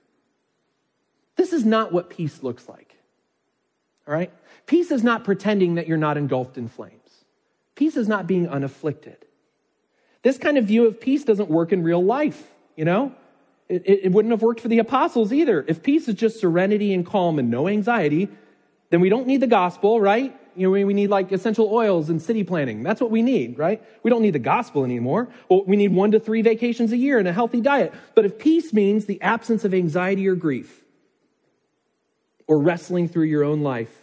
This 1.36 1.52
is 1.52 1.64
not 1.64 1.92
what 1.92 2.10
peace 2.10 2.42
looks 2.42 2.68
like. 2.68 2.96
All 4.06 4.14
right? 4.14 4.32
Peace 4.66 4.90
is 4.90 5.02
not 5.02 5.24
pretending 5.24 5.76
that 5.76 5.86
you're 5.86 5.98
not 5.98 6.16
engulfed 6.16 6.58
in 6.58 6.68
flames. 6.68 7.24
Peace 7.74 7.96
is 7.96 8.08
not 8.08 8.26
being 8.26 8.48
unafflicted. 8.48 9.24
This 10.22 10.38
kind 10.38 10.58
of 10.58 10.64
view 10.64 10.86
of 10.86 11.00
peace 11.00 11.24
doesn't 11.24 11.48
work 11.48 11.72
in 11.72 11.82
real 11.82 12.04
life, 12.04 12.42
you 12.76 12.84
know? 12.84 13.14
It, 13.68 13.84
it, 13.86 14.12
wouldn't 14.12 14.32
have 14.32 14.42
worked 14.42 14.60
for 14.60 14.68
the 14.68 14.80
apostles 14.80 15.32
either. 15.32 15.64
If 15.68 15.82
peace 15.82 16.08
is 16.08 16.16
just 16.16 16.40
serenity 16.40 16.92
and 16.92 17.06
calm 17.06 17.38
and 17.38 17.50
no 17.50 17.68
anxiety, 17.68 18.28
then 18.90 19.00
we 19.00 19.08
don't 19.08 19.28
need 19.28 19.40
the 19.40 19.46
gospel, 19.46 20.00
right? 20.00 20.36
You 20.56 20.66
know, 20.66 20.84
we 20.84 20.92
need 20.92 21.08
like 21.08 21.30
essential 21.30 21.72
oils 21.72 22.10
and 22.10 22.20
city 22.20 22.42
planning. 22.42 22.82
That's 22.82 23.00
what 23.00 23.12
we 23.12 23.22
need, 23.22 23.58
right? 23.58 23.80
We 24.02 24.10
don't 24.10 24.22
need 24.22 24.32
the 24.32 24.40
gospel 24.40 24.84
anymore. 24.84 25.28
Well, 25.48 25.64
we 25.64 25.76
need 25.76 25.92
one 25.92 26.10
to 26.10 26.18
three 26.18 26.42
vacations 26.42 26.90
a 26.90 26.96
year 26.96 27.18
and 27.18 27.28
a 27.28 27.32
healthy 27.32 27.60
diet. 27.60 27.94
But 28.16 28.24
if 28.24 28.38
peace 28.38 28.72
means 28.72 29.06
the 29.06 29.22
absence 29.22 29.64
of 29.64 29.72
anxiety 29.72 30.26
or 30.26 30.34
grief, 30.34 30.84
or 32.48 32.58
wrestling 32.58 33.06
through 33.06 33.26
your 33.26 33.44
own 33.44 33.60
life 33.60 33.96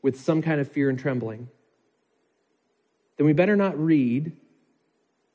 with 0.00 0.18
some 0.18 0.40
kind 0.40 0.58
of 0.58 0.72
fear 0.72 0.88
and 0.88 0.98
trembling, 0.98 1.50
then 3.18 3.26
we 3.26 3.34
better 3.34 3.56
not 3.56 3.78
read 3.78 4.32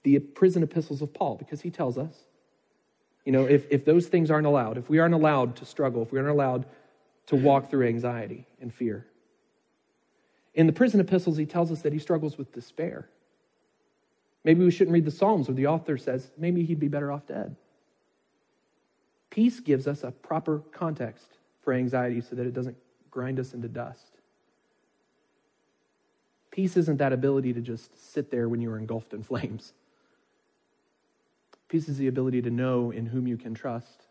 the 0.03 0.19
prison 0.19 0.63
epistles 0.63 1.01
of 1.01 1.13
Paul 1.13 1.35
because 1.35 1.61
he 1.61 1.69
tells 1.69 1.97
us, 1.97 2.15
you 3.25 3.31
know, 3.31 3.45
if, 3.45 3.65
if 3.69 3.85
those 3.85 4.07
things 4.07 4.31
aren't 4.31 4.47
allowed, 4.47 4.77
if 4.77 4.89
we 4.89 4.99
aren't 4.99 5.13
allowed 5.13 5.55
to 5.57 5.65
struggle, 5.65 6.01
if 6.01 6.11
we 6.11 6.19
aren't 6.19 6.31
allowed 6.31 6.65
to 7.27 7.35
walk 7.35 7.69
through 7.69 7.87
anxiety 7.87 8.47
and 8.59 8.73
fear. 8.73 9.05
In 10.55 10.67
the 10.67 10.73
prison 10.73 10.99
epistles, 10.99 11.37
he 11.37 11.45
tells 11.45 11.71
us 11.71 11.81
that 11.83 11.93
he 11.93 11.99
struggles 11.99 12.37
with 12.37 12.51
despair. 12.51 13.07
Maybe 14.43 14.63
we 14.63 14.71
shouldn't 14.71 14.93
read 14.93 15.05
the 15.05 15.11
Psalms 15.11 15.47
where 15.47 15.55
the 15.55 15.67
author 15.67 15.97
says 15.97 16.31
maybe 16.37 16.63
he'd 16.63 16.79
be 16.79 16.87
better 16.87 17.11
off 17.11 17.27
dead. 17.27 17.55
Peace 19.29 19.59
gives 19.59 19.85
us 19.85 20.03
a 20.03 20.11
proper 20.11 20.59
context 20.71 21.27
for 21.61 21.73
anxiety 21.73 22.21
so 22.21 22.35
that 22.35 22.47
it 22.47 22.53
doesn't 22.53 22.77
grind 23.11 23.39
us 23.39 23.53
into 23.53 23.67
dust. 23.67 24.17
Peace 26.51 26.75
isn't 26.77 26.97
that 26.97 27.13
ability 27.13 27.53
to 27.53 27.61
just 27.61 28.11
sit 28.11 28.31
there 28.31 28.49
when 28.49 28.59
you 28.59 28.71
are 28.71 28.77
engulfed 28.77 29.13
in 29.13 29.21
flames. 29.23 29.73
Peace 31.69 31.87
is 31.87 31.97
the 31.97 32.07
ability 32.07 32.41
to 32.41 32.49
know 32.49 32.91
in 32.91 33.05
whom 33.05 33.27
you 33.27 33.37
can 33.37 33.53
trust 33.53 34.07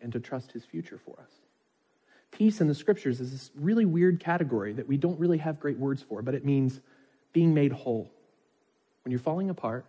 and 0.00 0.12
to 0.12 0.20
trust 0.20 0.52
his 0.52 0.64
future 0.64 0.98
for 1.04 1.18
us. 1.20 1.30
Peace 2.30 2.60
in 2.60 2.68
the 2.68 2.74
scriptures 2.74 3.20
is 3.20 3.30
this 3.30 3.50
really 3.54 3.84
weird 3.84 4.20
category 4.20 4.72
that 4.72 4.88
we 4.88 4.96
don't 4.96 5.18
really 5.18 5.38
have 5.38 5.60
great 5.60 5.78
words 5.78 6.00
for, 6.00 6.22
but 6.22 6.34
it 6.34 6.44
means 6.44 6.80
being 7.32 7.52
made 7.52 7.72
whole. 7.72 8.10
When 9.04 9.10
you're 9.10 9.20
falling 9.20 9.50
apart, 9.50 9.84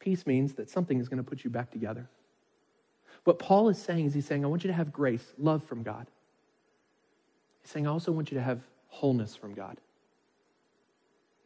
peace 0.00 0.26
means 0.26 0.54
that 0.54 0.68
something 0.68 0.98
is 0.98 1.08
going 1.08 1.22
to 1.22 1.28
put 1.28 1.44
you 1.44 1.50
back 1.50 1.70
together. 1.70 2.08
What 3.24 3.38
Paul 3.38 3.68
is 3.68 3.78
saying 3.78 4.06
is 4.06 4.14
he's 4.14 4.26
saying, 4.26 4.44
I 4.44 4.48
want 4.48 4.64
you 4.64 4.68
to 4.68 4.74
have 4.74 4.92
grace, 4.92 5.24
love 5.38 5.62
from 5.62 5.82
God. 5.82 6.08
He's 7.62 7.70
saying, 7.70 7.86
I 7.86 7.90
also 7.90 8.10
want 8.10 8.30
you 8.32 8.38
to 8.38 8.44
have 8.44 8.62
wholeness 8.88 9.36
from 9.36 9.54
God. 9.54 9.78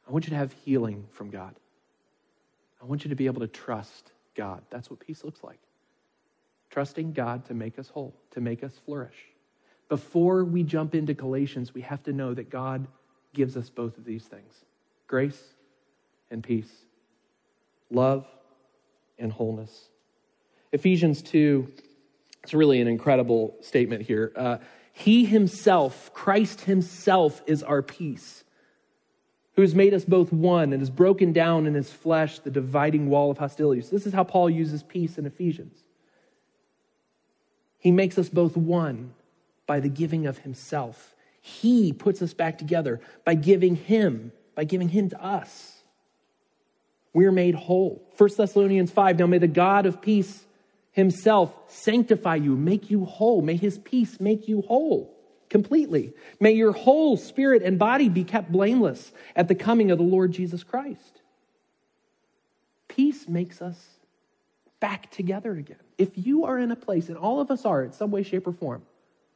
I 0.09 0.13
want 0.13 0.25
you 0.25 0.31
to 0.31 0.37
have 0.37 0.53
healing 0.65 1.07
from 1.13 1.31
God. 1.31 1.55
I 2.83 2.87
want 2.87 3.05
you 3.05 3.11
to 3.11 3.17
be 3.17 3.27
able 3.27 3.41
to 3.41 3.47
trust 3.47 4.13
God. 4.35 4.63
That's 4.71 4.91
what 4.91 5.01
peace 5.01 5.25
looks 5.25 5.43
like. 5.43 5.59
Trusting 6.71 7.13
God 7.13 7.45
to 7.47 7.55
make 7.55 7.79
us 7.79 7.89
whole, 7.89 8.15
to 8.33 8.41
make 8.41 8.65
us 8.65 8.73
flourish. 8.85 9.17
Before 9.89 10.45
we 10.45 10.63
jump 10.63 10.95
into 10.95 11.15
Galatians, 11.15 11.75
we 11.75 11.83
have 11.83 12.03
to 12.05 12.13
know 12.13 12.35
that 12.35 12.51
God 12.51 12.87
gives 13.33 13.57
us 13.57 13.69
both 13.69 13.99
of 13.99 14.05
these 14.05 14.25
things 14.25 14.65
grace 15.07 15.41
and 16.31 16.43
peace, 16.43 16.71
love 17.91 18.27
and 19.19 19.31
wholeness. 19.31 19.89
Ephesians 20.73 21.23
2, 21.23 21.71
it's 22.43 22.55
really 22.55 22.81
an 22.81 22.89
incredible 22.89 23.55
statement 23.61 24.03
here. 24.03 24.33
Uh, 24.35 24.59
he 24.93 25.25
himself, 25.25 26.13
Christ 26.15 26.63
himself, 26.63 27.43
is 27.47 27.63
our 27.63 27.83
peace, 27.83 28.44
who 29.57 29.63
has 29.63 29.75
made 29.75 29.95
us 29.95 30.05
both 30.05 30.33
one 30.33 30.73
and 30.73 30.81
has 30.81 30.91
broken 30.91 31.33
down 31.33 31.67
in 31.67 31.75
his 31.75 31.91
flesh 31.91 32.41
the 32.41 32.51
dividing 32.51 33.09
wall 33.09 33.31
of 33.31 33.39
hostility. 33.39 33.81
So 33.83 33.91
this 33.91 34.07
is 34.07 34.13
how 34.13 34.25
Paul 34.25 34.51
uses 34.51 34.83
peace 34.83 35.17
in 35.17 35.27
Ephesians. 35.27 35.79
He 37.79 37.93
makes 37.93 38.19
us 38.19 38.29
both 38.29 38.57
one 38.57 39.15
by 39.67 39.81
the 39.81 39.89
giving 39.89 40.27
of 40.27 40.39
himself. 40.39 41.15
He 41.41 41.93
puts 41.93 42.21
us 42.23 42.35
back 42.35 42.59
together 42.59 43.01
by 43.25 43.35
giving 43.35 43.77
him, 43.77 44.33
by 44.55 44.65
giving 44.65 44.89
him 44.89 45.11
to 45.11 45.25
us. 45.25 45.83
We're 47.13 47.33
made 47.33 47.55
whole. 47.55 48.03
1 48.17 48.31
Thessalonians 48.37 48.91
5 48.91 49.19
Now 49.19 49.27
may 49.27 49.39
the 49.39 49.47
God 49.47 49.87
of 49.87 50.03
peace 50.03 50.45
himself 50.91 51.55
sanctify 51.69 52.37
you, 52.37 52.57
make 52.57 52.91
you 52.91 53.05
whole. 53.05 53.41
May 53.41 53.57
his 53.57 53.79
peace 53.79 54.19
make 54.19 54.49
you 54.49 54.63
whole 54.63 55.14
completely. 55.55 56.13
May 56.41 56.51
your 56.51 56.73
whole 56.73 57.17
spirit 57.17 57.63
and 57.63 57.79
body 57.79 58.09
be 58.09 58.25
kept 58.25 58.51
blameless 58.51 59.13
at 59.37 59.47
the 59.47 59.55
coming 59.55 59.93
of 59.93 59.99
the 59.99 60.05
Lord 60.05 60.33
Jesus 60.33 60.65
Christ. 60.65 61.23
Peace 62.89 63.29
makes 63.29 63.63
us 63.63 63.79
back 64.81 65.13
together 65.13 65.53
again. 65.53 65.79
If 65.97 66.11
you 66.17 66.45
are 66.45 66.59
in 66.59 66.73
a 66.73 66.77
place, 66.77 67.09
and 67.09 67.17
all 67.17 67.41
of 67.41 67.53
us 67.53 67.65
are 67.65 67.85
in 67.85 67.93
some 67.93 68.11
way, 68.11 68.25
shape, 68.25 68.49
or 68.49 68.53
form, 68.53 68.83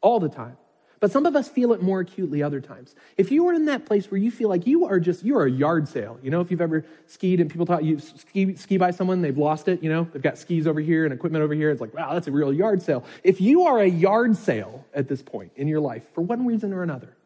all 0.00 0.18
the 0.18 0.28
time, 0.28 0.56
but 1.00 1.12
some 1.12 1.26
of 1.26 1.36
us 1.36 1.48
feel 1.48 1.72
it 1.72 1.82
more 1.82 2.00
acutely 2.00 2.42
other 2.42 2.60
times. 2.60 2.94
If 3.16 3.30
you 3.30 3.46
are 3.48 3.52
in 3.52 3.66
that 3.66 3.86
place 3.86 4.10
where 4.10 4.18
you 4.18 4.30
feel 4.30 4.48
like 4.48 4.66
you 4.66 4.86
are 4.86 4.98
just, 4.98 5.24
you 5.24 5.36
are 5.38 5.44
a 5.44 5.50
yard 5.50 5.86
sale, 5.88 6.18
you 6.22 6.30
know, 6.30 6.40
if 6.40 6.50
you've 6.50 6.60
ever 6.60 6.84
skied 7.06 7.40
and 7.40 7.48
people 7.48 7.66
taught 7.66 7.84
you 7.84 8.00
ski, 8.00 8.56
ski 8.56 8.76
by 8.78 8.90
someone, 8.90 9.22
they've 9.22 9.38
lost 9.38 9.68
it, 9.68 9.82
you 9.82 9.90
know, 9.90 10.08
they've 10.12 10.22
got 10.22 10.38
skis 10.38 10.66
over 10.66 10.80
here 10.80 11.04
and 11.04 11.14
equipment 11.14 11.44
over 11.44 11.54
here. 11.54 11.70
It's 11.70 11.80
like, 11.80 11.94
wow, 11.94 12.14
that's 12.14 12.26
a 12.26 12.32
real 12.32 12.52
yard 12.52 12.82
sale. 12.82 13.04
If 13.22 13.40
you 13.40 13.66
are 13.66 13.78
a 13.78 13.88
yard 13.88 14.36
sale 14.36 14.84
at 14.92 15.08
this 15.08 15.22
point 15.22 15.52
in 15.56 15.68
your 15.68 15.80
life, 15.80 16.04
for 16.14 16.22
one 16.22 16.46
reason 16.46 16.72
or 16.72 16.82
another, 16.82 17.16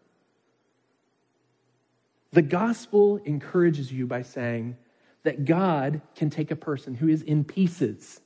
the 2.32 2.42
gospel 2.42 3.20
encourages 3.24 3.92
you 3.92 4.06
by 4.06 4.22
saying 4.22 4.76
that 5.22 5.44
God 5.44 6.00
can 6.14 6.30
take 6.30 6.50
a 6.50 6.56
person 6.56 6.94
who 6.94 7.08
is 7.08 7.22
in 7.22 7.44
pieces 7.44 8.20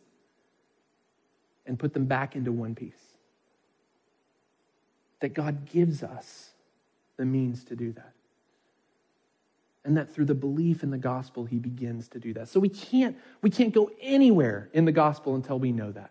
and 1.66 1.78
put 1.78 1.92
them 1.92 2.06
back 2.06 2.36
into 2.36 2.52
one 2.52 2.74
piece 2.74 3.05
that 5.20 5.34
God 5.34 5.66
gives 5.66 6.02
us 6.02 6.50
the 7.16 7.24
means 7.24 7.64
to 7.64 7.76
do 7.76 7.92
that. 7.92 8.12
And 9.84 9.96
that 9.96 10.12
through 10.12 10.24
the 10.24 10.34
belief 10.34 10.82
in 10.82 10.90
the 10.90 10.98
gospel, 10.98 11.44
he 11.44 11.58
begins 11.58 12.08
to 12.08 12.18
do 12.18 12.34
that. 12.34 12.48
So 12.48 12.58
we 12.58 12.68
can't, 12.68 13.16
we 13.40 13.50
can't 13.50 13.72
go 13.72 13.90
anywhere 14.00 14.68
in 14.72 14.84
the 14.84 14.92
gospel 14.92 15.34
until 15.36 15.58
we 15.58 15.70
know 15.70 15.92
that. 15.92 16.10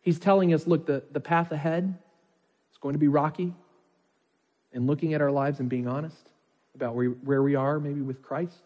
He's 0.00 0.18
telling 0.18 0.52
us 0.54 0.66
look, 0.66 0.86
the, 0.86 1.02
the 1.12 1.20
path 1.20 1.52
ahead 1.52 1.94
is 2.72 2.78
going 2.78 2.94
to 2.94 2.98
be 2.98 3.08
rocky. 3.08 3.54
And 4.72 4.86
looking 4.88 5.14
at 5.14 5.20
our 5.20 5.30
lives 5.30 5.60
and 5.60 5.68
being 5.68 5.86
honest 5.86 6.30
about 6.74 6.96
where, 6.96 7.10
where 7.10 7.42
we 7.42 7.54
are, 7.54 7.78
maybe 7.78 8.00
with 8.00 8.22
Christ. 8.22 8.58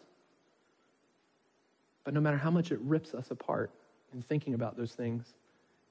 But 2.03 2.13
no 2.13 2.21
matter 2.21 2.37
how 2.37 2.49
much 2.49 2.71
it 2.71 2.79
rips 2.81 3.13
us 3.13 3.29
apart 3.29 3.69
in 4.13 4.23
thinking 4.23 4.55
about 4.55 4.75
those 4.75 4.93
things 4.93 5.27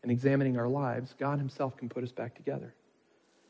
and 0.02 0.10
examining 0.10 0.58
our 0.58 0.66
lives, 0.66 1.14
God 1.18 1.38
Himself 1.38 1.76
can 1.76 1.88
put 1.88 2.02
us 2.02 2.10
back 2.10 2.34
together. 2.34 2.74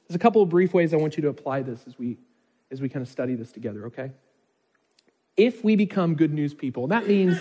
There's 0.08 0.16
a 0.16 0.18
couple 0.18 0.42
of 0.42 0.48
brief 0.48 0.72
ways 0.72 0.94
I 0.94 0.96
want 0.96 1.16
you 1.16 1.22
to 1.22 1.28
apply 1.28 1.62
this 1.62 1.84
as 1.86 1.98
we, 1.98 2.16
as 2.70 2.80
we 2.80 2.88
kind 2.88 3.02
of 3.02 3.08
study 3.08 3.34
this 3.34 3.52
together, 3.52 3.86
okay? 3.86 4.10
If 5.36 5.62
we 5.62 5.76
become 5.76 6.14
good 6.14 6.32
news 6.32 6.54
people, 6.54 6.88
that 6.88 7.06
means 7.06 7.38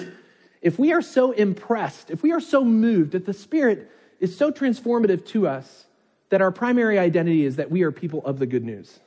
if 0.62 0.78
we 0.78 0.92
are 0.92 1.02
so 1.02 1.32
impressed, 1.32 2.12
if 2.12 2.22
we 2.24 2.32
are 2.34 2.42
so 2.42 2.66
moved 2.66 3.14
that 3.14 3.26
the 3.26 3.34
Spirit 3.34 3.90
is 4.20 4.38
so 4.38 4.52
transformative 4.52 5.26
to 5.28 5.48
us 5.48 5.86
that 6.30 6.42
our 6.42 6.52
primary 6.52 7.00
identity 7.00 7.46
is 7.46 7.56
that 7.56 7.72
we 7.72 7.84
are 7.84 7.92
people 7.92 8.26
of 8.26 8.38
the 8.38 8.46
good 8.46 8.66
news. 8.66 9.00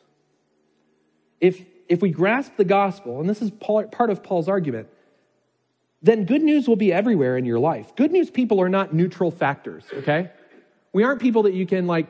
If, 1.38 1.62
if 1.87 2.01
we 2.01 2.11
grasp 2.11 2.53
the 2.57 2.64
gospel, 2.64 3.20
and 3.20 3.29
this 3.29 3.42
is 3.42 3.51
part 3.51 4.11
of 4.11 4.23
Paul's 4.23 4.49
argument, 4.49 4.88
then 6.01 6.25
good 6.25 6.42
news 6.42 6.66
will 6.66 6.77
be 6.77 6.92
everywhere 6.92 7.37
in 7.37 7.44
your 7.44 7.59
life. 7.59 7.94
Good 7.94 8.11
news 8.11 8.31
people 8.31 8.61
are 8.61 8.70
not 8.70 8.94
neutral 8.94 9.31
factors, 9.31 9.85
okay? 9.92 10.31
We 10.94 11.05
aren't 11.05 11.20
people 11.20 11.42
that 11.42 11.53
you 11.53 11.66
can 11.66 11.87
like 11.87 12.07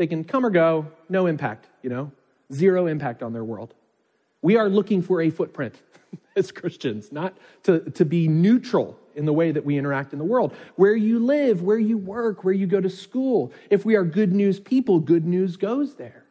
they 0.00 0.06
can 0.06 0.24
come 0.24 0.46
or 0.46 0.50
go, 0.50 0.90
no 1.10 1.26
impact, 1.26 1.66
you 1.82 1.90
know, 1.90 2.10
zero 2.50 2.86
impact 2.86 3.22
on 3.22 3.34
their 3.34 3.44
world. 3.44 3.74
We 4.40 4.56
are 4.56 4.66
looking 4.66 5.02
for 5.02 5.20
a 5.20 5.28
footprint 5.28 5.74
as 6.36 6.50
Christians, 6.50 7.12
not 7.12 7.36
to, 7.64 7.80
to 7.80 8.06
be 8.06 8.26
neutral 8.26 8.98
in 9.14 9.26
the 9.26 9.34
way 9.34 9.52
that 9.52 9.62
we 9.62 9.76
interact 9.76 10.14
in 10.14 10.18
the 10.18 10.24
world. 10.24 10.54
Where 10.76 10.96
you 10.96 11.18
live, 11.18 11.60
where 11.60 11.78
you 11.78 11.98
work, 11.98 12.44
where 12.44 12.54
you 12.54 12.66
go 12.66 12.80
to 12.80 12.88
school. 12.88 13.52
If 13.68 13.84
we 13.84 13.94
are 13.94 14.02
good 14.02 14.32
news 14.32 14.58
people, 14.58 15.00
good 15.00 15.26
news 15.26 15.58
goes 15.58 15.96
there. 15.96 16.24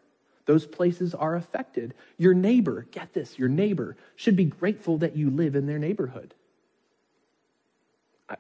Those 0.48 0.66
places 0.66 1.14
are 1.14 1.36
affected. 1.36 1.94
Your 2.18 2.34
neighbor, 2.34 2.88
get 2.90 3.14
this, 3.14 3.38
your 3.38 3.50
neighbor 3.50 3.96
should 4.16 4.36
be 4.36 4.46
grateful 4.46 4.98
that 4.98 5.16
you 5.16 5.30
live 5.30 5.56
in 5.56 5.68
their 5.68 5.78
neighborhood. 5.78 6.34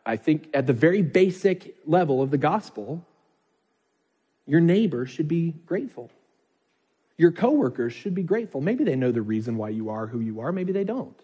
I 0.04 0.15
think 0.15 0.50
at 0.56 0.65
the 0.65 0.74
very 0.74 1.04
basic 1.04 1.76
level 1.86 2.24
of 2.24 2.32
the 2.32 2.39
gospel, 2.39 3.06
your 4.50 4.60
neighbor 4.62 5.06
should 5.06 5.28
be 5.28 5.52
grateful. 5.68 6.10
Your 7.18 7.32
coworkers 7.32 7.94
should 7.94 8.16
be 8.16 8.24
grateful. 8.24 8.62
Maybe 8.62 8.84
they 8.84 8.96
know 8.96 9.12
the 9.12 9.22
reason 9.22 9.58
why 9.58 9.70
you 9.70 9.90
are 9.90 10.08
who 10.08 10.20
you 10.20 10.40
are, 10.40 10.52
maybe 10.52 10.74
they 10.74 10.84
don't. 10.84 11.20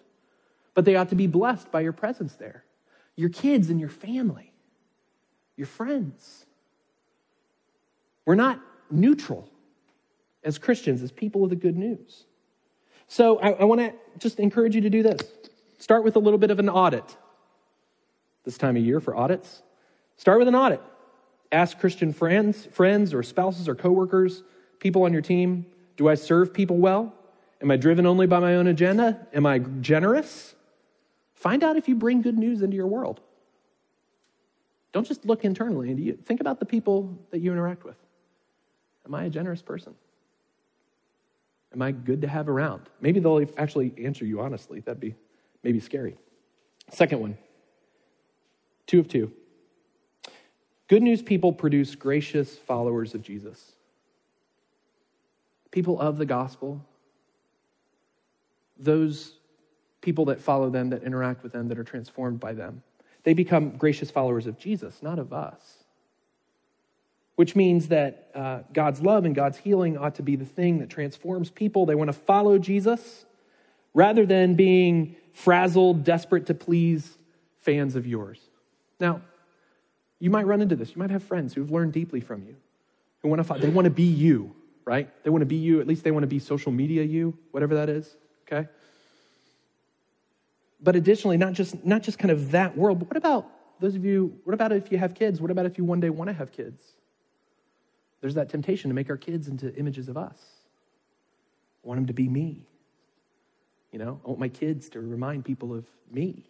But 0.76 0.86
they 0.86 0.96
ought 0.96 1.10
to 1.10 1.16
be 1.16 1.26
blessed 1.26 1.72
by 1.72 1.82
your 1.82 1.92
presence 1.92 2.36
there. 2.36 2.64
Your 3.16 3.30
kids 3.30 3.72
and 3.72 3.80
your 3.80 3.90
family, 3.90 4.54
your 5.58 5.66
friends. 5.66 6.46
We're 8.26 8.36
not 8.36 8.62
neutral 8.92 9.50
as 10.44 10.60
Christians, 10.60 11.02
as 11.02 11.12
people 11.12 11.44
of 11.44 11.50
the 11.50 11.56
good 11.56 11.78
news. 11.78 12.26
So 13.08 13.40
I, 13.40 13.54
I 13.54 13.64
want 13.64 13.82
to 13.82 13.94
just 14.20 14.40
encourage 14.40 14.76
you 14.76 14.82
to 14.82 14.90
do 14.92 15.02
this. 15.02 15.22
Start 15.80 16.04
with 16.04 16.16
a 16.16 16.20
little 16.20 16.38
bit 16.38 16.52
of 16.52 16.60
an 16.60 16.70
audit. 16.70 17.18
This 18.44 18.60
time 18.60 18.78
of 18.78 18.84
year 18.84 19.00
for 19.00 19.16
audits, 19.16 19.64
start 20.16 20.38
with 20.38 20.48
an 20.48 20.54
audit. 20.54 20.82
Ask 21.56 21.80
Christian 21.80 22.12
friends, 22.12 22.66
friends 22.66 23.14
or 23.14 23.24
spouses 23.24 23.70
or 23.70 23.76
coworkers, 23.76 24.44
people 24.80 25.04
on 25.04 25.14
your 25.14 25.22
team, 25.22 25.66
do 25.96 26.10
I 26.10 26.16
serve 26.16 26.54
people 26.54 26.76
well? 26.76 27.14
Am 27.62 27.72
I 27.72 27.78
driven 27.78 28.06
only 28.06 28.28
by 28.28 28.40
my 28.40 28.56
own 28.56 28.68
agenda? 28.68 29.26
Am 29.34 29.46
I 29.46 29.60
generous? 29.60 30.54
Find 31.34 31.64
out 31.64 31.78
if 31.78 31.88
you 31.88 31.96
bring 31.96 32.22
good 32.22 32.38
news 32.38 32.62
into 32.62 32.76
your 32.76 32.88
world. 32.88 33.22
Don't 34.92 35.08
just 35.08 35.26
look 35.26 35.46
internally 35.46 35.94
you. 35.94 36.18
Think 36.26 36.42
about 36.42 36.60
the 36.60 36.66
people 36.66 37.18
that 37.32 37.40
you 37.40 37.54
interact 37.54 37.86
with. 37.86 37.96
Am 39.06 39.16
I 39.16 39.24
a 39.24 39.30
generous 39.30 39.62
person? 39.62 39.96
Am 41.72 41.82
I 41.82 41.94
good 41.94 42.20
to 42.24 42.28
have 42.28 42.50
around? 42.50 42.90
Maybe 43.00 43.22
they'll 43.22 43.46
actually 43.58 43.94
answer 44.04 44.26
you 44.26 44.42
honestly. 44.42 44.82
That'd 44.82 45.00
be 45.00 45.16
maybe 45.64 45.80
scary. 45.80 46.18
Second 46.92 47.22
one, 47.22 47.38
two 48.88 49.00
of 49.00 49.08
two. 49.08 49.32
Good 50.88 51.02
news 51.04 51.22
people 51.22 51.52
produce 51.52 51.96
gracious 51.96 52.58
followers 52.58 53.16
of 53.16 53.24
Jesus. 53.24 53.74
People 55.72 56.00
of 56.00 56.18
the 56.18 56.26
gospel, 56.26 56.86
those 58.78 59.34
people 60.02 60.26
that 60.26 60.40
follow 60.42 60.70
them, 60.70 60.92
that 60.92 61.04
interact 61.04 61.42
with 61.44 61.52
them, 61.52 61.68
that 61.70 61.80
are 61.80 61.84
transformed 61.84 62.40
by 62.40 62.54
them, 62.54 62.84
they 63.24 63.34
become 63.34 63.72
gracious 63.78 64.12
followers 64.12 64.46
of 64.46 64.60
Jesus, 64.60 65.02
not 65.02 65.18
of 65.18 65.34
us. 65.34 65.84
which 67.36 67.56
means 67.56 67.90
that 67.90 68.30
uh, 68.34 68.60
God's 68.74 69.02
love 69.02 69.26
and 69.26 69.36
God's 69.36 69.58
healing 69.58 69.98
ought 69.98 70.16
to 70.16 70.24
be 70.24 70.36
the 70.36 70.46
thing 70.46 70.80
that 70.80 70.90
transforms 70.90 71.50
people. 71.50 71.86
They 71.86 71.96
want 71.96 72.08
to 72.08 72.14
follow 72.14 72.58
Jesus 72.58 73.26
rather 73.94 74.26
than 74.26 74.56
being 74.56 75.16
frazzled, 75.34 76.04
desperate 76.04 76.46
to 76.48 76.54
please 76.54 77.18
fans 77.60 77.96
of 77.96 78.08
yours. 78.08 78.40
Now, 79.00 79.22
you 80.20 80.30
might 80.30 80.46
run 80.46 80.62
into 80.62 80.76
this. 80.76 80.92
You 80.92 80.98
might 80.98 81.12
have 81.12 81.24
friends 81.24 81.54
who've 81.54 81.72
learned 81.72 81.94
deeply 81.94 82.22
from 82.22 82.44
you, 82.44 82.56
who 83.22 83.30
want 83.30 83.46
to, 83.46 83.54
they 83.56 83.70
want 83.70 83.86
to 83.86 83.92
be 83.92 84.04
you, 84.04 84.56
right? 84.86 85.10
They 85.24 85.30
want 85.30 85.42
to 85.42 85.48
be 85.48 85.56
you. 85.56 85.82
At 85.82 85.88
least 85.88 86.04
they 86.04 86.12
want 86.12 86.24
to 86.24 86.28
be 86.28 86.40
social 86.40 86.72
media 86.72 87.04
you, 87.04 87.38
whatever 87.52 87.76
that 87.76 87.90
is, 87.90 88.16
okay? 88.48 88.70
But 90.82 90.96
additionally, 90.96 91.38
not 91.38 91.54
just, 91.54 91.84
not 91.86 92.04
just 92.04 92.20
kind 92.20 92.32
of 92.32 92.52
that 92.52 92.78
world, 92.78 93.00
but 93.00 93.10
what 93.10 93.18
about 93.18 93.48
those 93.80 93.96
of 93.96 94.06
you, 94.06 94.40
what 94.44 94.54
about 94.54 94.72
if 94.72 94.92
you 94.92 94.98
have 94.98 95.14
kids? 95.16 95.42
What 95.42 95.52
about 95.52 95.66
if 95.66 95.78
you 95.78 95.84
one 95.84 96.00
day 96.00 96.10
want 96.10 96.30
to 96.30 96.34
have 96.34 96.52
kids? 96.52 96.82
There's 98.22 98.36
that 98.36 98.50
temptation 98.50 98.90
to 98.90 98.96
make 98.96 99.10
our 99.10 99.18
kids 99.18 99.48
into 99.48 99.74
images 99.76 100.10
of 100.10 100.18
us. 100.18 100.40
I 101.84 101.88
want 101.88 102.00
them 102.00 102.08
to 102.08 102.14
be 102.14 102.28
me. 102.28 102.66
You 103.92 104.00
know, 104.00 104.20
I 104.26 104.28
want 104.28 104.40
my 104.40 104.50
kids 104.50 104.90
to 104.90 105.00
remind 105.00 105.46
people 105.46 105.74
of 105.74 105.86
me. 106.12 106.46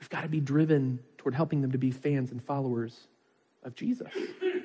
We've 0.00 0.10
got 0.10 0.22
to 0.22 0.28
be 0.28 0.40
driven 0.40 1.00
toward 1.16 1.34
helping 1.34 1.60
them 1.60 1.72
to 1.72 1.78
be 1.78 1.90
fans 1.90 2.30
and 2.30 2.42
followers 2.42 3.08
of 3.64 3.74
Jesus. 3.74 4.12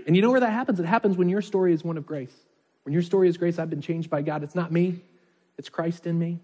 And 0.06 0.16
you 0.16 0.22
know 0.22 0.32
where 0.32 0.40
that 0.40 0.52
happens? 0.52 0.80
It 0.80 0.86
happens 0.86 1.18
when 1.18 1.30
your 1.30 1.42
story 1.42 1.74
is 1.74 1.84
one 1.84 1.98
of 1.98 2.06
grace. 2.06 2.36
When 2.84 2.94
your 2.94 3.02
story 3.02 3.30
is 3.30 3.38
grace, 3.38 3.60
I've 3.60 3.70
been 3.70 3.82
changed 3.82 4.10
by 4.10 4.22
God. 4.22 4.44
It's 4.44 4.56
not 4.56 4.72
me, 4.72 5.02
it's 5.58 5.70
Christ 5.70 6.06
in 6.06 6.20
me. 6.20 6.40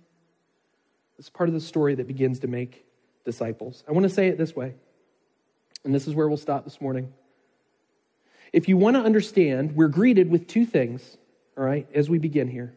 It's 1.18 1.30
part 1.30 1.50
of 1.50 1.54
the 1.54 1.62
story 1.62 1.96
that 1.96 2.08
begins 2.08 2.40
to 2.40 2.48
make 2.48 2.86
disciples. 3.26 3.84
I 3.88 3.92
want 3.92 4.04
to 4.04 4.10
say 4.10 4.28
it 4.28 4.38
this 4.38 4.56
way, 4.56 4.74
and 5.84 5.94
this 5.94 6.08
is 6.08 6.16
where 6.16 6.28
we'll 6.28 6.38
stop 6.38 6.64
this 6.64 6.80
morning. 6.80 7.14
If 8.54 8.68
you 8.68 8.78
want 8.78 8.96
to 8.96 9.02
understand, 9.02 9.76
we're 9.76 9.90
greeted 9.90 10.30
with 10.30 10.48
two 10.48 10.66
things, 10.66 11.18
all 11.58 11.64
right, 11.64 11.88
as 11.94 12.10
we 12.10 12.18
begin 12.18 12.48
here 12.48 12.74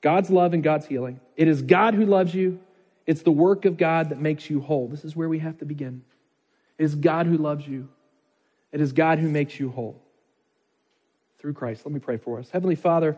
God's 0.00 0.30
love 0.30 0.54
and 0.54 0.62
God's 0.62 0.86
healing. 0.86 1.20
It 1.36 1.48
is 1.48 1.62
God 1.62 1.94
who 1.94 2.04
loves 2.04 2.34
you, 2.34 2.60
it's 3.06 3.22
the 3.22 3.32
work 3.32 3.64
of 3.64 3.76
God 3.76 4.10
that 4.10 4.20
makes 4.20 4.50
you 4.50 4.60
whole. 4.60 4.88
This 4.88 5.04
is 5.04 5.14
where 5.14 5.28
we 5.28 5.38
have 5.38 5.58
to 5.58 5.64
begin. 5.64 6.02
It 6.78 6.84
is 6.84 6.94
God 6.94 7.26
who 7.26 7.38
loves 7.38 7.66
you, 7.66 7.88
it 8.72 8.80
is 8.80 8.92
God 8.92 9.18
who 9.18 9.28
makes 9.28 9.58
you 9.58 9.70
whole 9.70 10.02
through 11.38 11.54
Christ. 11.54 11.86
Let 11.86 11.92
me 11.92 12.00
pray 12.00 12.16
for 12.16 12.38
us. 12.38 12.50
Heavenly 12.50 12.74
Father, 12.74 13.16